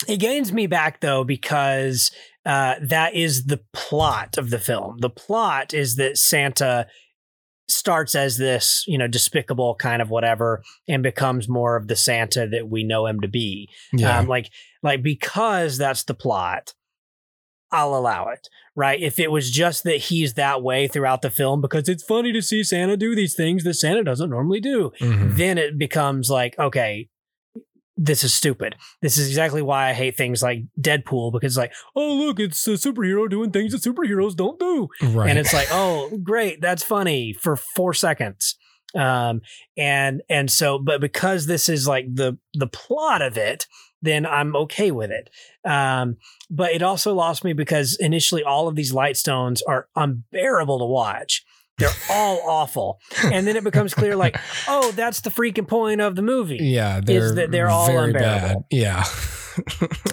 It 0.08 0.16
gains 0.16 0.52
me 0.52 0.66
back 0.66 1.00
though 1.00 1.24
because 1.24 2.10
uh, 2.44 2.76
that 2.82 3.14
is 3.14 3.44
the 3.46 3.60
plot 3.72 4.36
of 4.36 4.50
the 4.50 4.58
film. 4.58 4.98
The 4.98 5.10
plot 5.10 5.72
is 5.72 5.96
that 5.96 6.18
santa 6.18 6.88
starts 7.68 8.16
as 8.16 8.36
this 8.36 8.82
you 8.88 8.98
know 8.98 9.06
despicable 9.06 9.76
kind 9.76 10.02
of 10.02 10.10
whatever 10.10 10.60
and 10.88 11.04
becomes 11.04 11.48
more 11.48 11.76
of 11.76 11.86
the 11.86 11.94
santa 11.94 12.48
that 12.48 12.68
we 12.68 12.82
know 12.82 13.06
him 13.06 13.20
to 13.20 13.28
be. 13.28 13.68
Yeah. 13.92 14.18
um, 14.18 14.26
like 14.26 14.50
like 14.82 15.02
because 15.02 15.78
that's 15.78 16.02
the 16.04 16.14
plot 16.14 16.74
i'll 17.72 17.94
allow 17.94 18.28
it 18.28 18.48
right 18.74 19.00
if 19.02 19.18
it 19.18 19.30
was 19.30 19.50
just 19.50 19.84
that 19.84 19.96
he's 19.96 20.34
that 20.34 20.62
way 20.62 20.88
throughout 20.88 21.22
the 21.22 21.30
film 21.30 21.60
because 21.60 21.88
it's 21.88 22.02
funny 22.02 22.32
to 22.32 22.42
see 22.42 22.62
santa 22.62 22.96
do 22.96 23.14
these 23.14 23.34
things 23.34 23.64
that 23.64 23.74
santa 23.74 24.02
doesn't 24.04 24.30
normally 24.30 24.60
do 24.60 24.90
Mhm. 25.00 25.36
then 25.36 25.58
it 25.58 25.78
becomes 25.78 26.30
like 26.30 26.58
okay 26.58 27.08
this 28.02 28.24
is 28.24 28.32
stupid 28.32 28.76
this 29.02 29.18
is 29.18 29.28
exactly 29.28 29.60
why 29.60 29.90
i 29.90 29.92
hate 29.92 30.16
things 30.16 30.42
like 30.42 30.62
deadpool 30.80 31.32
because 31.32 31.52
it's 31.52 31.58
like 31.58 31.72
oh 31.94 32.14
look 32.14 32.40
it's 32.40 32.66
a 32.66 32.70
superhero 32.72 33.28
doing 33.28 33.50
things 33.50 33.72
that 33.72 33.82
superheroes 33.82 34.34
don't 34.34 34.58
do 34.58 34.88
Right. 35.02 35.28
and 35.28 35.38
it's 35.38 35.52
like 35.52 35.68
oh 35.70 36.10
great 36.22 36.60
that's 36.62 36.82
funny 36.82 37.34
for 37.34 37.56
four 37.56 37.92
seconds 37.92 38.56
um 38.96 39.42
and 39.76 40.22
and 40.30 40.50
so 40.50 40.78
but 40.78 41.00
because 41.00 41.46
this 41.46 41.68
is 41.68 41.86
like 41.86 42.06
the 42.12 42.38
the 42.54 42.66
plot 42.66 43.20
of 43.22 43.36
it 43.36 43.66
then 44.02 44.26
i'm 44.26 44.54
okay 44.56 44.90
with 44.90 45.10
it 45.10 45.30
um 45.64 46.16
but 46.50 46.72
it 46.72 46.82
also 46.82 47.14
lost 47.14 47.44
me 47.44 47.52
because 47.52 47.96
initially 48.00 48.42
all 48.42 48.68
of 48.68 48.76
these 48.76 48.92
light 48.92 49.16
stones 49.16 49.62
are 49.62 49.88
unbearable 49.96 50.78
to 50.78 50.86
watch 50.86 51.44
they're 51.80 51.88
all 52.10 52.40
awful 52.46 53.00
and 53.24 53.46
then 53.46 53.56
it 53.56 53.64
becomes 53.64 53.94
clear 53.94 54.14
like 54.14 54.38
oh 54.68 54.92
that's 54.92 55.22
the 55.22 55.30
freaking 55.30 55.66
point 55.66 56.00
of 56.00 56.14
the 56.14 56.22
movie 56.22 56.58
yeah, 56.60 57.00
they're 57.00 57.34
that 57.34 57.50
they're 57.50 57.68
all 57.68 57.88
unbearable. 57.88 58.60
bad. 58.60 58.64
Yeah. 58.70 59.02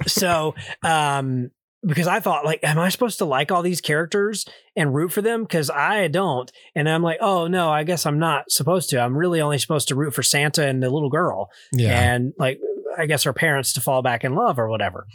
so 0.07 0.55
um 0.83 1.51
because 1.85 2.07
I 2.07 2.19
thought 2.19 2.45
like 2.45 2.59
am 2.63 2.79
I 2.79 2.89
supposed 2.89 3.19
to 3.19 3.25
like 3.25 3.51
all 3.51 3.61
these 3.61 3.81
characters 3.81 4.45
and 4.75 4.95
root 4.95 5.11
for 5.11 5.21
them 5.21 5.45
cuz 5.45 5.69
I 5.69 6.07
don't 6.07 6.51
and 6.75 6.89
I'm 6.89 7.03
like 7.03 7.19
oh 7.21 7.47
no 7.47 7.69
I 7.69 7.83
guess 7.83 8.05
I'm 8.05 8.19
not 8.19 8.51
supposed 8.51 8.89
to 8.91 8.99
I'm 8.99 9.15
really 9.15 9.41
only 9.41 9.59
supposed 9.59 9.87
to 9.89 9.95
root 9.95 10.13
for 10.13 10.23
Santa 10.23 10.65
and 10.65 10.81
the 10.81 10.89
little 10.89 11.09
girl 11.09 11.49
yeah. 11.71 11.99
and 11.99 12.33
like 12.39 12.59
I 12.97 13.05
guess 13.05 13.23
her 13.23 13.33
parents 13.33 13.73
to 13.73 13.81
fall 13.81 14.01
back 14.01 14.23
in 14.23 14.35
love 14.35 14.59
or 14.59 14.69
whatever 14.69 15.07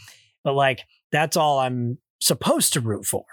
but 0.45 0.55
like 0.55 0.81
that's 1.11 1.37
all 1.37 1.59
I'm 1.59 1.99
supposed 2.21 2.73
to 2.75 2.81
root 2.81 3.05
for 3.05 3.25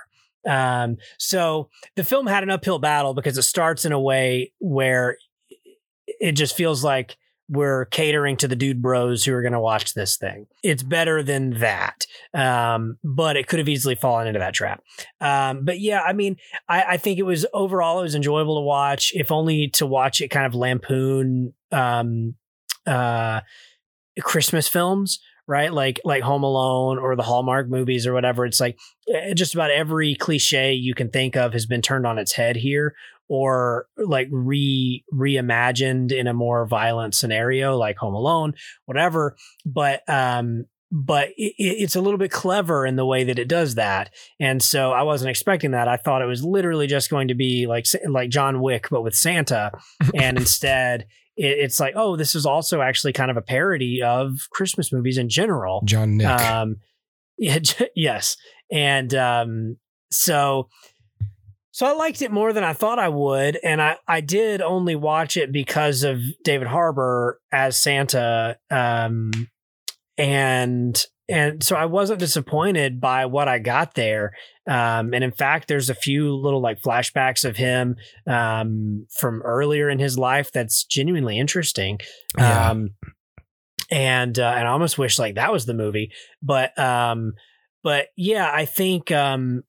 um 0.47 0.97
so 1.17 1.69
the 1.95 2.03
film 2.03 2.27
had 2.27 2.43
an 2.43 2.49
uphill 2.49 2.79
battle 2.79 3.13
because 3.13 3.37
it 3.37 3.43
starts 3.43 3.85
in 3.85 3.91
a 3.91 3.99
way 3.99 4.53
where 4.59 5.17
it 6.19 6.33
just 6.33 6.55
feels 6.55 6.83
like 6.83 7.17
we're 7.49 7.85
catering 7.85 8.37
to 8.37 8.47
the 8.47 8.55
dude 8.55 8.81
bros 8.81 9.25
who 9.25 9.33
are 9.33 9.41
going 9.41 9.53
to 9.53 9.59
watch 9.59 9.95
this 9.95 10.17
thing. 10.17 10.45
It's 10.63 10.83
better 10.83 11.23
than 11.23 11.59
that, 11.59 12.05
um, 12.33 12.97
but 13.03 13.35
it 13.35 13.47
could 13.47 13.57
have 13.57 13.67
easily 13.67 13.95
fallen 13.95 14.27
into 14.27 14.39
that 14.39 14.53
trap. 14.53 14.83
Um, 15.19 15.65
but 15.65 15.79
yeah, 15.79 16.01
I 16.01 16.13
mean, 16.13 16.37
I, 16.67 16.83
I 16.83 16.97
think 16.97 17.17
it 17.17 17.23
was 17.23 17.45
overall 17.51 17.99
it 17.99 18.03
was 18.03 18.15
enjoyable 18.15 18.57
to 18.57 18.65
watch, 18.65 19.11
if 19.15 19.31
only 19.31 19.69
to 19.69 19.87
watch 19.87 20.21
it 20.21 20.29
kind 20.29 20.45
of 20.45 20.53
lampoon 20.53 21.53
um, 21.71 22.35
uh, 22.85 23.41
Christmas 24.21 24.67
films, 24.67 25.19
right? 25.47 25.73
Like 25.73 25.99
like 26.03 26.23
Home 26.23 26.43
Alone 26.43 26.99
or 26.99 27.15
the 27.15 27.23
Hallmark 27.23 27.69
movies 27.69 28.05
or 28.05 28.13
whatever. 28.13 28.45
It's 28.45 28.59
like 28.59 28.77
eh, 29.13 29.33
just 29.33 29.53
about 29.53 29.71
every 29.71 30.15
cliche 30.15 30.73
you 30.73 30.93
can 30.93 31.09
think 31.09 31.35
of 31.35 31.53
has 31.53 31.65
been 31.65 31.81
turned 31.81 32.05
on 32.05 32.17
its 32.17 32.33
head 32.33 32.55
here 32.55 32.95
or 33.27 33.85
like 33.97 34.27
re 34.31 35.03
reimagined 35.13 36.11
in 36.11 36.27
a 36.27 36.33
more 36.33 36.65
violent 36.65 37.13
scenario 37.13 37.77
like 37.77 37.95
home 37.95 38.15
alone 38.15 38.55
whatever 38.85 39.37
but 39.65 40.01
um 40.09 40.65
but 40.91 41.29
it, 41.37 41.53
it's 41.57 41.95
a 41.95 42.01
little 42.01 42.17
bit 42.17 42.31
clever 42.31 42.85
in 42.85 42.95
the 42.95 43.05
way 43.05 43.23
that 43.23 43.39
it 43.39 43.47
does 43.47 43.75
that. 43.75 44.13
And 44.39 44.61
so 44.61 44.91
I 44.91 45.03
wasn't 45.03 45.29
expecting 45.29 45.71
that. 45.71 45.87
I 45.87 45.97
thought 45.97 46.21
it 46.21 46.27
was 46.27 46.43
literally 46.43 46.87
just 46.87 47.09
going 47.09 47.27
to 47.27 47.35
be 47.35 47.67
like 47.67 47.85
like 48.07 48.29
John 48.29 48.61
Wick, 48.61 48.87
but 48.89 49.03
with 49.03 49.15
Santa. 49.15 49.71
and 50.15 50.37
instead, 50.37 51.05
it's 51.41 51.79
like, 51.79 51.93
oh, 51.95 52.17
this 52.17 52.35
is 52.35 52.45
also 52.45 52.81
actually 52.81 53.13
kind 53.13 53.31
of 53.31 53.37
a 53.37 53.41
parody 53.41 54.01
of 54.03 54.47
Christmas 54.51 54.91
movies 54.91 55.17
in 55.17 55.29
general. 55.29 55.81
John 55.85 56.17
Nick. 56.17 56.27
Um, 56.27 56.77
yeah, 57.37 57.59
yes, 57.95 58.35
and 58.69 59.13
um, 59.15 59.77
so 60.11 60.67
so 61.71 61.85
I 61.85 61.93
liked 61.93 62.21
it 62.21 62.31
more 62.31 62.51
than 62.51 62.65
I 62.65 62.73
thought 62.73 62.99
I 62.99 63.07
would, 63.07 63.57
and 63.63 63.81
I 63.81 63.97
I 64.05 64.19
did 64.19 64.61
only 64.61 64.95
watch 64.95 65.37
it 65.37 65.53
because 65.53 66.03
of 66.03 66.19
David 66.43 66.67
Harbour 66.67 67.39
as 67.53 67.77
Santa, 67.77 68.57
um, 68.69 69.31
and 70.19 71.05
and 71.29 71.63
so 71.63 71.75
I 71.75 71.85
wasn't 71.85 72.19
disappointed 72.19 72.99
by 72.99 73.27
what 73.27 73.47
I 73.47 73.59
got 73.59 73.93
there. 73.93 74.33
Um, 74.67 75.13
and 75.13 75.23
in 75.23 75.31
fact, 75.31 75.67
there's 75.67 75.89
a 75.89 75.95
few 75.95 76.35
little 76.35 76.59
like 76.59 76.81
flashbacks 76.81 77.45
of 77.47 77.55
him 77.55 77.95
um, 78.27 79.05
from 79.19 79.41
earlier 79.43 79.89
in 79.89 79.99
his 79.99 80.17
life 80.17 80.51
that's 80.51 80.85
genuinely 80.85 81.37
interesting. 81.37 81.99
Yeah. 82.37 82.71
Um, 82.71 82.89
and 83.91 84.37
uh, 84.37 84.53
and 84.57 84.67
I 84.67 84.71
almost 84.71 84.97
wish 84.97 85.17
like 85.17 85.35
that 85.35 85.51
was 85.51 85.65
the 85.65 85.73
movie, 85.73 86.11
but 86.41 86.77
um, 86.77 87.33
but 87.83 88.07
yeah, 88.17 88.49
I 88.51 88.65
think 88.65 89.11
um, 89.11 89.63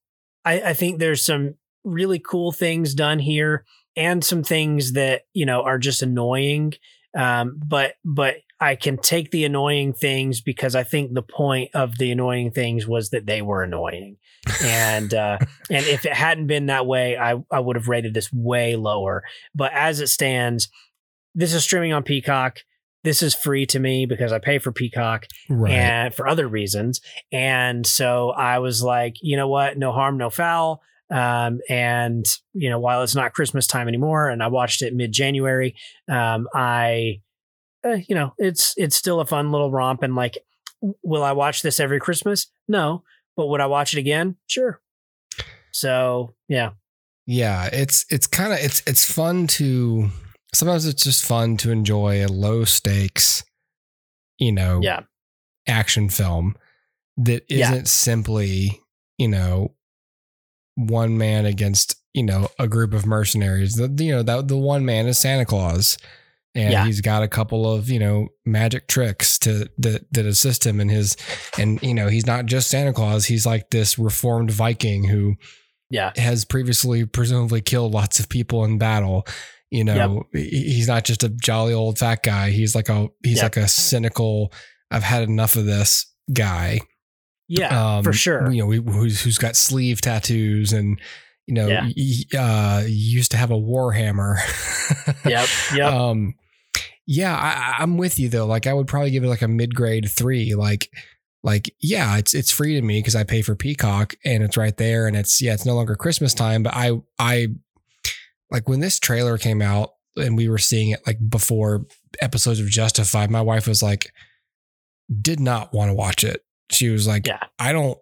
I, 0.44 0.60
I 0.60 0.74
think 0.74 0.98
there's 0.98 1.24
some 1.24 1.54
really 1.84 2.18
cool 2.18 2.52
things 2.52 2.94
done 2.94 3.18
here, 3.18 3.64
and 3.96 4.24
some 4.24 4.42
things 4.42 4.92
that 4.92 5.22
you 5.32 5.46
know 5.46 5.62
are 5.62 5.78
just 5.78 6.02
annoying. 6.02 6.74
Um, 7.16 7.60
but 7.66 7.94
but 8.04 8.36
I 8.60 8.74
can 8.76 8.98
take 8.98 9.30
the 9.30 9.44
annoying 9.44 9.94
things 9.94 10.40
because 10.42 10.74
I 10.74 10.82
think 10.82 11.14
the 11.14 11.22
point 11.22 11.70
of 11.74 11.96
the 11.96 12.12
annoying 12.12 12.50
things 12.50 12.86
was 12.86 13.10
that 13.10 13.26
they 13.26 13.40
were 13.40 13.62
annoying. 13.62 14.18
And 14.62 15.12
uh, 15.14 15.38
and 15.70 15.86
if 15.86 16.04
it 16.04 16.12
hadn't 16.12 16.46
been 16.46 16.66
that 16.66 16.86
way, 16.86 17.16
I, 17.16 17.42
I 17.50 17.60
would 17.60 17.76
have 17.76 17.88
rated 17.88 18.12
this 18.12 18.30
way 18.32 18.76
lower. 18.76 19.24
But 19.54 19.72
as 19.72 20.00
it 20.00 20.08
stands, 20.08 20.68
this 21.34 21.54
is 21.54 21.64
streaming 21.64 21.92
on 21.92 22.02
Peacock. 22.02 22.60
This 23.02 23.22
is 23.22 23.34
free 23.34 23.64
to 23.66 23.78
me 23.78 24.04
because 24.04 24.30
I 24.30 24.38
pay 24.38 24.58
for 24.58 24.72
Peacock 24.72 25.26
right. 25.48 25.72
and 25.72 26.14
for 26.14 26.28
other 26.28 26.46
reasons. 26.46 27.00
And 27.32 27.86
so 27.86 28.28
I 28.30 28.58
was 28.58 28.82
like, 28.82 29.16
you 29.22 29.38
know 29.38 29.48
what? 29.48 29.78
No 29.78 29.90
harm, 29.90 30.18
no 30.18 30.28
foul. 30.28 30.82
Um, 31.10 31.60
and 31.68 32.24
you 32.52 32.70
know, 32.70 32.78
while 32.78 33.02
it's 33.02 33.14
not 33.14 33.32
Christmas 33.32 33.66
time 33.66 33.88
anymore, 33.88 34.28
and 34.28 34.42
I 34.42 34.48
watched 34.48 34.82
it 34.82 34.94
mid 34.94 35.12
January, 35.12 35.74
um, 36.10 36.46
I 36.54 37.20
uh, 37.84 37.98
you 38.08 38.14
know, 38.14 38.34
it's 38.38 38.74
it's 38.76 38.96
still 38.96 39.20
a 39.20 39.26
fun 39.26 39.50
little 39.52 39.70
romp. 39.70 40.02
And 40.02 40.14
like, 40.14 40.38
will 41.02 41.22
I 41.24 41.32
watch 41.32 41.62
this 41.62 41.80
every 41.80 41.98
Christmas? 41.98 42.50
No, 42.68 43.02
but 43.36 43.46
would 43.48 43.60
I 43.60 43.66
watch 43.66 43.94
it 43.94 43.98
again? 43.98 44.36
Sure. 44.46 44.80
So 45.72 46.34
yeah, 46.48 46.70
yeah, 47.26 47.68
it's 47.72 48.04
it's 48.10 48.26
kind 48.26 48.52
of 48.52 48.58
it's 48.60 48.82
it's 48.86 49.10
fun 49.10 49.46
to 49.48 50.10
sometimes 50.54 50.86
it's 50.86 51.04
just 51.04 51.24
fun 51.24 51.56
to 51.58 51.70
enjoy 51.70 52.24
a 52.24 52.28
low 52.28 52.64
stakes, 52.64 53.44
you 54.38 54.52
know, 54.52 54.80
yeah, 54.82 55.00
action 55.66 56.08
film 56.08 56.56
that 57.16 57.44
Yeah. 57.48 57.70
isn't 57.70 57.88
simply 57.88 58.80
you 59.18 59.28
know 59.28 59.74
one 60.88 61.16
man 61.18 61.46
against 61.46 61.96
you 62.14 62.22
know 62.22 62.48
a 62.58 62.66
group 62.68 62.92
of 62.94 63.06
mercenaries. 63.06 63.74
The 63.74 63.88
you 64.04 64.12
know 64.12 64.22
that 64.22 64.48
the 64.48 64.56
one 64.56 64.84
man 64.84 65.06
is 65.06 65.18
Santa 65.18 65.44
Claus. 65.44 65.96
And 66.52 66.72
Yeah. 66.72 66.84
he's 66.84 67.00
got 67.00 67.22
a 67.22 67.28
couple 67.28 67.72
of, 67.72 67.88
you 67.88 68.00
know, 68.00 68.26
magic 68.44 68.88
tricks 68.88 69.38
to 69.40 69.68
that 69.78 70.12
that 70.12 70.26
assist 70.26 70.66
him 70.66 70.80
in 70.80 70.88
his 70.88 71.16
and 71.56 71.80
you 71.80 71.94
know, 71.94 72.08
he's 72.08 72.26
not 72.26 72.46
just 72.46 72.68
Santa 72.68 72.92
Claus, 72.92 73.26
he's 73.26 73.46
like 73.46 73.70
this 73.70 73.96
reformed 74.00 74.50
Viking 74.50 75.04
who 75.04 75.36
yeah, 75.90 76.10
has 76.16 76.44
previously 76.44 77.04
presumably 77.04 77.60
killed 77.60 77.92
lots 77.94 78.18
of 78.18 78.28
people 78.28 78.64
in 78.64 78.78
battle. 78.78 79.26
You 79.70 79.84
know, 79.84 80.24
he- 80.32 80.72
he's 80.74 80.88
not 80.88 81.04
just 81.04 81.22
a 81.22 81.28
jolly 81.28 81.72
old 81.72 82.00
fat 82.00 82.24
guy. 82.24 82.50
He's 82.50 82.74
like 82.74 82.88
a 82.88 83.06
he's 83.22 83.36
Yep. 83.36 83.42
like 83.44 83.56
a 83.64 83.68
cynical. 83.68 84.52
I've 84.90 85.04
had 85.04 85.22
enough 85.22 85.54
of 85.54 85.66
this 85.66 86.04
guy. 86.32 86.80
Yeah, 87.58 88.00
for 88.02 88.08
Um, 88.10 88.12
sure. 88.14 88.50
You 88.50 88.58
know, 88.62 88.66
we- 88.66 88.76
who's 88.92 89.20
who's 89.22 89.38
got 89.38 89.56
sleeve 89.56 90.00
tattoos 90.00 90.72
and 90.72 91.00
you 91.46 91.54
know, 91.54 91.66
Yeah. 91.66 91.86
he, 91.88 92.26
uh, 92.38 92.84
used 92.86 93.32
to 93.32 93.36
have 93.36 93.50
a 93.50 93.54
warhammer. 93.58 94.36
yep, 95.24 95.48
yep. 95.74 95.92
Um, 95.92 96.34
yeah, 97.06 97.34
I- 97.36 97.82
I'm 97.82 97.96
with 97.96 98.20
you 98.20 98.28
though. 98.28 98.46
Like, 98.46 98.68
I 98.68 98.72
would 98.72 98.86
probably 98.86 99.10
give 99.10 99.24
it 99.24 99.28
like 99.28 99.42
a 99.42 99.48
mid 99.48 99.74
grade 99.74 100.08
three. 100.08 100.54
Like, 100.54 100.88
like 101.42 101.74
yeah, 101.80 102.18
it's 102.18 102.34
it's 102.34 102.52
free 102.52 102.74
to 102.74 102.82
me 102.82 103.00
because 103.00 103.16
I 103.16 103.24
pay 103.24 103.42
for 103.42 103.56
Peacock 103.56 104.14
and 104.24 104.42
it's 104.44 104.56
right 104.56 104.76
there, 104.76 105.06
and 105.08 105.16
it's 105.16 105.42
yeah, 105.42 105.54
it's 105.54 105.66
no 105.66 105.74
longer 105.74 105.96
Christmas 105.96 106.34
time. 106.34 106.62
But 106.62 106.74
I 106.76 106.92
I 107.18 107.48
like 108.50 108.68
when 108.68 108.78
this 108.80 109.00
trailer 109.00 109.36
came 109.38 109.60
out 109.62 109.90
and 110.16 110.36
we 110.36 110.48
were 110.48 110.58
seeing 110.58 110.90
it 110.90 111.00
like 111.06 111.18
before 111.28 111.86
episodes 112.20 112.60
of 112.60 112.68
Justified. 112.68 113.30
My 113.30 113.40
wife 113.40 113.66
was 113.66 113.82
like, 113.82 114.12
did 115.20 115.40
not 115.40 115.72
want 115.72 115.88
to 115.88 115.94
watch 115.94 116.22
it. 116.24 116.42
She 116.70 116.88
was 116.88 117.06
like, 117.06 117.26
yeah, 117.26 117.42
I 117.58 117.72
don't 117.72 117.98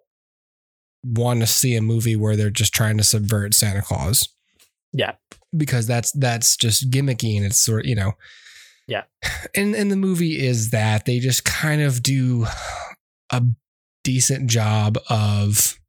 want 1.03 1.39
to 1.41 1.47
see 1.47 1.75
a 1.75 1.81
movie 1.81 2.15
where 2.15 2.35
they're 2.35 2.49
just 2.49 2.73
trying 2.73 2.97
to 2.97 3.03
subvert 3.03 3.53
Santa 3.53 3.81
Claus. 3.81 4.29
Yeah. 4.91 5.13
Because 5.55 5.87
that's 5.87 6.11
that's 6.11 6.55
just 6.55 6.91
gimmicky 6.91 7.35
and 7.35 7.45
it's 7.45 7.59
sort 7.59 7.85
of, 7.85 7.89
you 7.89 7.95
know. 7.95 8.13
Yeah. 8.87 9.03
And 9.55 9.75
and 9.75 9.91
the 9.91 9.95
movie 9.95 10.45
is 10.45 10.71
that 10.71 11.05
they 11.05 11.19
just 11.19 11.45
kind 11.45 11.81
of 11.81 12.03
do 12.03 12.45
a 13.31 13.43
decent 14.03 14.49
job 14.49 14.97
of 15.09 15.79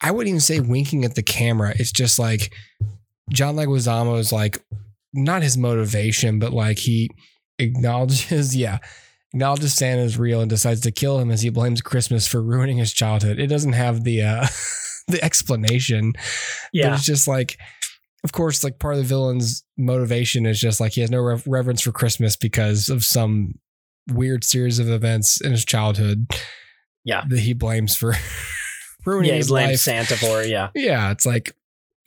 I 0.00 0.10
wouldn't 0.10 0.28
even 0.28 0.40
say 0.40 0.60
winking 0.60 1.04
at 1.04 1.14
the 1.14 1.22
camera. 1.22 1.74
It's 1.76 1.92
just 1.92 2.18
like 2.18 2.52
John 3.30 3.56
Leguizamo 3.56 4.18
is 4.18 4.32
like 4.32 4.62
not 5.14 5.42
his 5.42 5.56
motivation, 5.56 6.38
but 6.38 6.52
like 6.52 6.78
he 6.78 7.10
acknowledges, 7.58 8.56
yeah, 8.56 8.78
acknowledges 9.32 9.74
Santa's 9.74 10.18
real 10.18 10.40
and 10.40 10.50
decides 10.50 10.80
to 10.82 10.90
kill 10.90 11.18
him 11.18 11.30
as 11.30 11.42
he 11.42 11.50
blames 11.50 11.80
Christmas 11.80 12.26
for 12.26 12.42
ruining 12.42 12.78
his 12.78 12.92
childhood. 12.92 13.38
It 13.38 13.46
doesn't 13.48 13.72
have 13.72 14.04
the 14.04 14.22
uh 14.22 14.46
the 15.08 15.22
explanation. 15.22 16.12
But 16.90 16.94
it's 16.94 17.06
just 17.06 17.26
like 17.28 17.58
of 18.24 18.32
course, 18.32 18.62
like 18.62 18.78
part 18.78 18.94
of 18.94 18.98
the 19.00 19.06
villain's 19.06 19.64
motivation 19.76 20.46
is 20.46 20.60
just 20.60 20.80
like 20.80 20.92
he 20.92 21.00
has 21.00 21.10
no 21.10 21.20
rev- 21.20 21.46
reverence 21.46 21.80
for 21.80 21.90
Christmas 21.92 22.36
because 22.36 22.88
of 22.88 23.04
some 23.04 23.54
weird 24.08 24.44
series 24.44 24.78
of 24.78 24.88
events 24.88 25.40
in 25.40 25.50
his 25.50 25.64
childhood. 25.64 26.26
Yeah. 27.04 27.24
That 27.28 27.40
he 27.40 27.52
blames 27.52 27.96
for 27.96 28.14
ruining 29.06 29.28
yeah. 29.28 29.34
He 29.34 29.38
his 29.38 29.48
blames 29.48 29.70
life. 29.70 29.80
Santa 29.80 30.16
for. 30.16 30.42
Yeah, 30.44 30.68
Yeah, 30.74 31.10
it's 31.10 31.26
like, 31.26 31.56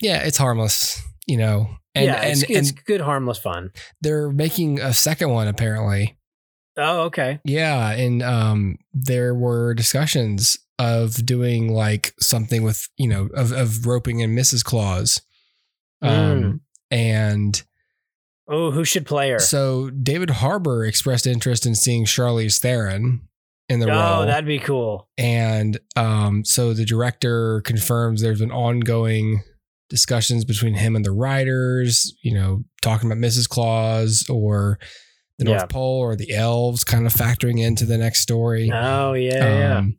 yeah, 0.00 0.22
it's 0.22 0.38
harmless, 0.38 1.02
you 1.26 1.36
know. 1.36 1.68
And 1.94 2.06
yeah. 2.06 2.22
It's, 2.22 2.42
and, 2.42 2.50
it's 2.50 2.70
and 2.70 2.84
good, 2.84 3.00
harmless 3.02 3.38
fun. 3.38 3.70
they're 4.00 4.30
making 4.30 4.80
a 4.80 4.94
second 4.94 5.30
one 5.30 5.48
apparently. 5.48 6.16
Oh, 6.76 7.02
okay. 7.04 7.40
Yeah, 7.44 7.90
and 7.92 8.22
um, 8.22 8.78
there 8.92 9.34
were 9.34 9.74
discussions 9.74 10.58
of 10.78 11.24
doing 11.24 11.72
like 11.72 12.12
something 12.20 12.62
with 12.62 12.88
you 12.98 13.08
know 13.08 13.28
of 13.34 13.52
of 13.52 13.86
roping 13.86 14.20
in 14.20 14.34
Mrs. 14.36 14.62
Claus, 14.64 15.20
um, 16.02 16.10
Mm. 16.10 16.60
and 16.90 17.62
Oh, 18.48 18.70
who 18.70 18.84
should 18.84 19.06
play 19.06 19.30
her? 19.30 19.38
so 19.38 19.90
David 19.90 20.30
Harbour 20.30 20.84
expressed 20.84 21.26
interest 21.26 21.64
in 21.66 21.74
seeing 21.74 22.04
Charlize 22.04 22.58
Theron 22.60 23.22
in 23.68 23.80
the 23.80 23.86
oh, 23.86 23.88
role, 23.90 24.22
Oh, 24.22 24.26
that'd 24.26 24.46
be 24.46 24.58
cool. 24.60 25.08
and 25.18 25.80
um, 25.96 26.44
so 26.44 26.72
the 26.74 26.84
director 26.84 27.62
confirms 27.62 28.20
there's 28.22 28.38
been 28.40 28.52
ongoing 28.52 29.42
discussions 29.88 30.44
between 30.44 30.74
him 30.74 30.94
and 30.94 31.04
the 31.04 31.10
writers, 31.12 32.14
you 32.22 32.34
know, 32.34 32.64
talking 32.82 33.10
about 33.10 33.18
Mrs. 33.20 33.48
Claus 33.48 34.28
or 34.28 34.78
the 35.38 35.44
North 35.44 35.60
Yeah. 35.62 35.66
Pole 35.66 35.98
or 36.00 36.16
the 36.16 36.32
elves, 36.34 36.82
kind 36.84 37.06
of 37.06 37.12
factoring 37.12 37.60
into 37.62 37.84
the 37.84 37.98
next 37.98 38.20
story. 38.20 38.70
Oh, 38.72 39.12
yeah, 39.12 39.58
yeah. 39.58 39.78
Um, 39.78 39.98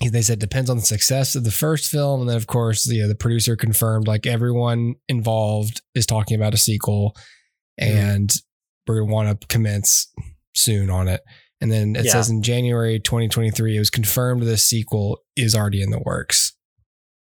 he- 0.00 0.08
they 0.08 0.22
said 0.22 0.34
it 0.38 0.40
depends 0.40 0.70
on 0.70 0.76
the 0.76 0.82
success 0.84 1.34
of 1.34 1.44
the 1.44 1.50
first 1.50 1.90
film, 1.90 2.20
and 2.20 2.28
then 2.30 2.36
of 2.36 2.46
course, 2.46 2.86
you 2.86 3.02
know, 3.02 3.08
the 3.08 3.14
producer 3.14 3.56
confirmed 3.56 4.06
like 4.06 4.26
everyone 4.26 4.94
involved 5.08 5.82
is 5.94 6.06
talking 6.06 6.36
about 6.36 6.54
a 6.54 6.58
sequel, 6.58 7.16
Mm-hmm. 7.80 7.96
and 7.98 8.32
we're 8.86 9.00
gonna 9.00 9.12
want 9.12 9.40
to 9.40 9.46
commence 9.48 10.06
soon 10.54 10.88
on 10.90 11.08
it. 11.08 11.22
And 11.60 11.72
then 11.72 11.96
it 11.96 12.04
Yeah. 12.04 12.12
says 12.12 12.30
in 12.30 12.42
January 12.42 13.00
2023, 13.00 13.76
it 13.76 13.78
was 13.78 13.90
confirmed 13.90 14.42
the 14.42 14.56
sequel 14.56 15.18
is 15.36 15.54
already 15.54 15.82
in 15.82 15.90
the 15.90 15.98
works. 15.98 16.54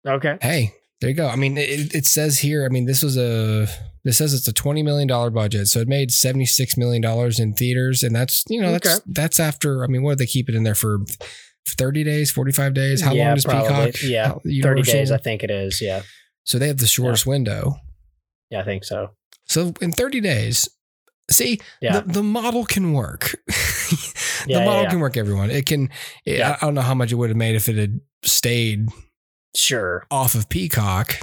Okay. 0.06 0.38
Hey, 0.42 0.74
there 1.04 1.10
you 1.10 1.16
go. 1.16 1.28
I 1.28 1.36
mean, 1.36 1.58
it, 1.58 1.94
it 1.94 2.06
says 2.06 2.40
here. 2.40 2.66
I 2.66 2.70
mean, 2.70 2.86
this 2.86 3.04
was 3.04 3.18
a. 3.18 3.68
This 4.06 4.18
says 4.18 4.34
it's 4.34 4.48
a 4.48 4.54
twenty 4.54 4.84
million 4.84 5.08
dollar 5.08 5.30
budget, 5.30 5.68
so 5.68 5.80
it 5.80 5.88
made 5.88 6.12
seventy 6.12 6.46
six 6.46 6.78
million 6.78 7.02
dollars 7.02 7.40
in 7.40 7.54
theaters, 7.54 8.04
and 8.04 8.16
that's 8.16 8.44
you 8.50 8.62
know 8.62 8.72
that's 8.72 8.88
Okay. 8.98 9.04
that's 9.08 9.40
after. 9.40 9.84
I 9.84 9.88
mean, 9.88 10.02
what 10.04 10.12
did 10.12 10.20
they 10.20 10.26
keep 10.32 10.50
it 10.50 10.56
in 10.56 10.64
there 10.64 10.76
for? 10.76 11.00
Thirty 11.78 12.04
days, 12.04 12.32
forty 12.32 12.52
five 12.52 12.74
days. 12.74 13.02
How 13.02 13.14
yeah, 13.14 13.26
long 13.28 13.36
does 13.36 13.46
probably. 13.46 13.92
Peacock? 13.92 14.02
Yeah, 14.04 14.28
how- 14.28 14.42
30 14.44 14.82
days, 14.84 15.12
I 15.12 15.18
think 15.18 15.44
it 15.44 15.50
is. 15.52 15.82
Yeah. 15.82 16.02
So 16.44 16.60
they 16.60 16.68
have 16.68 16.78
the 16.80 16.88
shortest 16.88 17.26
window. 17.26 17.76
Yeah, 18.50 18.60
I 18.62 18.64
think 18.66 18.84
so. 18.84 19.12
So 19.46 19.74
in 19.82 19.92
thirty 19.94 20.20
days, 20.20 20.68
See, 21.32 21.60
Yeah. 21.82 22.02
the, 22.02 22.14
the 22.14 22.24
model 22.24 22.66
can 22.66 22.92
work. 22.94 23.36
the 23.48 24.46
Yeah, 24.48 24.60
yeah, 24.60 24.66
model 24.66 24.84
yeah. 24.84 24.90
can 24.90 25.00
work, 25.00 25.16
everyone. 25.16 25.50
It 25.52 25.66
can, 25.66 25.90
it- 26.26 26.40
Yeah. 26.40 26.58
I 26.62 26.66
don't 26.66 26.76
know 26.76 26.82
how 26.82 26.94
much 26.94 27.12
it 27.12 27.16
would 27.16 27.30
have 27.30 27.38
made 27.38 27.56
if 27.56 27.70
it 27.70 27.78
had 27.78 28.02
stayed 28.24 28.90
Sure. 29.56 30.06
off 30.12 30.36
of 30.36 30.50
Peacock, 30.50 31.20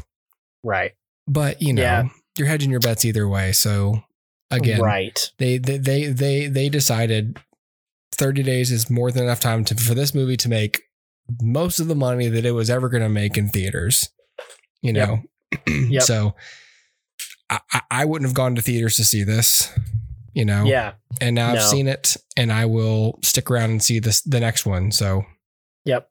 Right. 0.63 0.93
but 1.27 1.61
you 1.63 1.73
know, 1.73 1.83
Yeah. 1.83 2.09
you're 2.39 2.49
hedging 2.49 2.71
your 2.71 2.81
bets 2.81 3.05
either 3.05 3.27
way. 3.29 3.53
So 3.53 4.03
again, 4.51 4.81
Right. 4.81 5.31
they, 5.39 5.59
they, 5.59 5.79
they, 5.79 6.07
they, 6.07 6.47
they 6.47 6.69
decided 6.69 7.39
30 8.13 8.43
days 8.43 8.71
is 8.71 8.91
more 8.91 9.11
than 9.11 9.25
enough 9.25 9.41
time 9.41 9.65
to, 9.65 9.75
for 9.75 9.95
this 9.95 10.15
movie 10.15 10.37
to 10.39 10.49
make 10.49 10.83
most 11.43 11.79
of 11.81 11.89
the 11.89 11.95
money 11.95 12.29
that 12.29 12.45
it 12.45 12.51
was 12.53 12.69
ever 12.71 12.89
going 12.89 13.03
to 13.03 13.09
make 13.09 13.37
in 13.39 13.49
theaters, 13.49 14.11
you 14.83 14.93
know? 14.93 15.23
Yep. 15.67 16.03
So 16.03 16.35
I, 17.49 17.61
I- 17.73 17.81
I 17.91 18.05
wouldn't 18.05 18.29
have 18.29 18.35
gone 18.37 18.55
to 18.57 18.63
theaters 18.63 18.97
to 18.97 19.05
see 19.05 19.23
this, 19.25 19.73
you 20.35 20.45
know? 20.45 20.65
Yeah. 20.65 20.93
and 21.21 21.35
now 21.35 21.53
I've 21.53 21.63
seen 21.63 21.87
it, 21.89 22.17
and 22.37 22.53
I 22.53 22.67
will 22.67 23.19
stick 23.23 23.51
around 23.51 23.71
and 23.71 23.83
see 23.83 23.99
this 23.99 24.21
the 24.23 24.39
next 24.41 24.65
one. 24.67 24.91
So 24.93 25.25
Yep. 25.85 26.10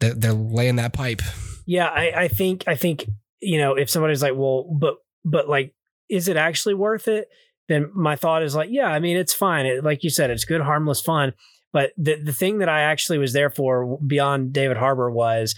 They're, 0.00 0.14
they're 0.14 0.32
laying 0.32 0.76
that 0.76 0.92
pipe. 0.92 1.22
Yeah. 1.66 1.88
I, 1.88 2.12
I 2.24 2.28
think, 2.28 2.64
I 2.66 2.74
think, 2.74 3.06
you 3.40 3.58
know, 3.58 3.74
if 3.74 3.90
somebody's 3.90 4.22
like, 4.22 4.34
well, 4.36 4.64
but, 4.64 4.96
but 5.24 5.48
like, 5.48 5.74
is 6.08 6.28
it 6.28 6.36
actually 6.36 6.74
worth 6.74 7.08
it? 7.08 7.28
Then 7.68 7.90
my 7.94 8.16
thought 8.16 8.42
is 8.42 8.54
like, 8.54 8.68
yeah, 8.70 8.88
I 8.88 9.00
mean, 9.00 9.16
it's 9.16 9.32
fine. 9.32 9.64
It, 9.64 9.82
like 9.82 10.04
you 10.04 10.10
said, 10.10 10.30
it's 10.30 10.44
good, 10.44 10.60
harmless 10.60 11.00
fun. 11.00 11.32
But 11.72 11.92
the, 11.96 12.16
the 12.22 12.32
thing 12.32 12.58
that 12.58 12.68
I 12.68 12.82
actually 12.82 13.18
was 13.18 13.32
there 13.32 13.50
for 13.50 13.98
beyond 14.06 14.52
David 14.52 14.76
Harbour 14.76 15.10
was 15.10 15.54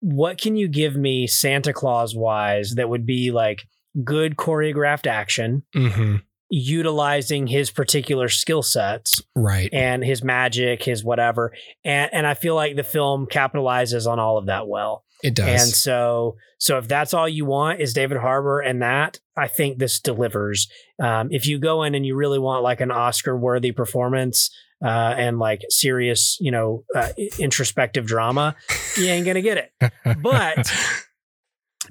what 0.00 0.40
can 0.40 0.56
you 0.56 0.68
give 0.68 0.96
me 0.96 1.26
Santa 1.26 1.72
Claus 1.72 2.14
wise 2.14 2.74
that 2.74 2.88
would 2.88 3.06
be 3.06 3.30
like 3.30 3.62
good 4.04 4.36
choreographed 4.36 5.06
action, 5.06 5.62
Mm-hmm. 5.74 6.16
Utilizing 6.50 7.46
his 7.46 7.70
particular 7.70 8.28
skill 8.28 8.62
sets 8.62 9.22
Right. 9.36 9.70
and 9.72 10.04
his 10.04 10.22
magic, 10.22 10.82
his 10.82 11.04
whatever. 11.04 11.52
And 11.84 12.10
and 12.12 12.26
I 12.26 12.34
feel 12.34 12.54
like 12.54 12.76
the 12.76 12.82
film 12.82 13.26
capitalizes 13.30 14.06
on 14.10 14.18
all 14.18 14.36
of 14.36 14.46
that 14.46 14.66
well. 14.68 15.04
it 15.22 15.34
does 15.34 15.48
And 15.48 15.70
so 15.70 16.36
so 16.58 16.76
if 16.78 16.88
that's 16.88 17.14
all 17.14 17.28
you 17.28 17.44
want 17.46 17.80
is 17.80 17.94
David 17.94 18.18
Harbour 18.18 18.60
and 18.60 18.82
that, 18.82 19.18
I 19.36 19.48
think 19.48 19.78
this 19.78 20.00
delivers. 20.00 20.68
Um, 21.02 21.28
if 21.30 21.46
you 21.46 21.58
go 21.58 21.84
in 21.84 21.94
and 21.94 22.04
you 22.04 22.14
really 22.16 22.38
want 22.38 22.62
like 22.62 22.80
an 22.80 22.90
Oscar 22.90 23.36
worthy 23.36 23.72
performance 23.72 24.50
uh, 24.84 24.88
and 25.16 25.38
like 25.38 25.60
serious, 25.68 26.36
you 26.40 26.50
know, 26.50 26.84
uh, 26.94 27.08
introspective 27.38 28.06
drama, 28.06 28.56
you 28.96 29.06
ain't 29.06 29.24
gonna 29.26 29.40
get 29.42 29.58
it. 29.58 29.92
but- 30.22 30.72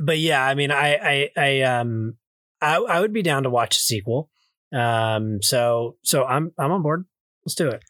But 0.02 0.20
yeah, 0.20 0.42
I 0.46 0.54
mean, 0.56 0.72
I 0.72 0.96
I 0.96 1.30
I 1.36 1.62
um 1.62 2.16
I, 2.62 2.76
I 2.78 3.00
would 3.02 3.12
be 3.12 3.22
down 3.22 3.44
to 3.44 3.50
watch 3.50 3.76
a 3.76 3.80
sequel. 3.80 4.30
Um, 4.74 5.42
so 5.42 5.98
so 6.04 6.26
I'm 6.26 6.52
I'm 6.58 6.72
on 6.72 6.82
board. 6.82 7.06
Let's 7.46 7.56
do 7.56 7.70
it. 7.70 7.84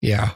yeah, 0.00 0.32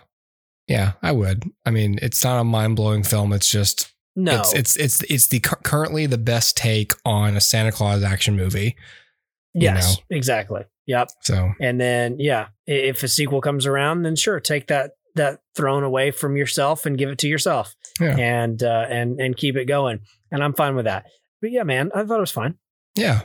yeah, 0.66 0.92
I 1.02 1.12
would. 1.12 1.44
I 1.66 1.70
mean, 1.70 1.98
it's 2.02 2.22
not 2.24 2.40
a 2.40 2.44
mind 2.44 2.76
blowing 2.76 3.02
film. 3.02 3.32
It's 3.32 3.48
just 3.48 3.92
No, 4.16 4.40
it's 4.40 4.54
it's 4.54 4.76
it's 4.76 5.02
it's 5.04 5.26
the 5.28 5.40
cur- 5.40 5.60
currently 5.62 6.06
the 6.06 6.18
best 6.18 6.56
take 6.56 6.92
on 7.04 7.36
a 7.36 7.40
Santa 7.40 7.72
Claus 7.72 8.02
action 8.02 8.36
movie. 8.36 8.76
you 9.54 9.62
yes, 9.62 9.98
exactly. 10.08 10.62
Yep. 10.86 11.10
So 11.22 11.52
And 11.60 11.80
then 11.80 12.16
yeah, 12.18 12.48
if 12.66 13.02
a 13.02 13.08
sequel 13.08 13.40
comes 13.40 13.66
around, 13.66 14.02
then 14.02 14.16
sure, 14.16 14.40
take 14.40 14.68
that 14.68 14.92
that 15.16 15.40
throne 15.56 15.82
away 15.82 16.12
from 16.12 16.36
yourself 16.36 16.86
and 16.86 16.96
give 16.96 17.10
it 17.10 17.18
to 17.18 17.28
yourself, 17.28 17.74
Yeah. 18.00 18.16
and 18.16 18.62
uh, 18.62 18.86
and 18.88 19.20
and 19.20 19.36
keep 19.36 19.56
it 19.56 19.66
going. 19.66 20.00
And 20.32 20.42
I'm 20.42 20.54
fine 20.54 20.76
with 20.76 20.84
that. 20.86 21.06
But 21.42 21.50
yeah, 21.50 21.64
man, 21.64 21.90
I 21.94 22.04
thought 22.04 22.16
it 22.18 22.20
was 22.20 22.30
fine. 22.30 22.54
yeah, 22.96 23.22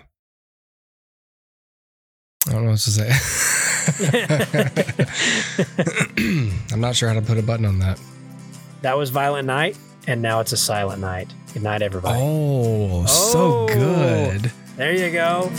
I 2.48 2.52
don't 2.52 2.66
know 2.66 2.72
what 2.72 2.80
to 2.80 2.92
say. 2.92 3.10
I'm 6.74 6.80
not 6.80 6.96
sure 6.96 7.10
how 7.10 7.16
to 7.16 7.22
put 7.22 7.38
a 7.38 7.42
button 7.44 7.66
on 7.66 7.80
that. 7.80 8.00
That 8.82 8.98
was 8.98 9.10
Violent 9.10 9.48
Night, 9.48 9.78
and 10.08 10.22
now 10.22 10.40
it's 10.42 10.52
a 10.52 10.58
Silent 10.58 11.02
Night. 11.02 11.28
Good 11.54 11.64
night, 11.64 11.82
everybody. 11.82 12.20
Oh, 12.22 13.06
so 13.06 13.40
Oh. 13.40 13.68
good. 13.68 14.52
There 14.78 14.94
you 14.94 15.12
go. 15.12 15.50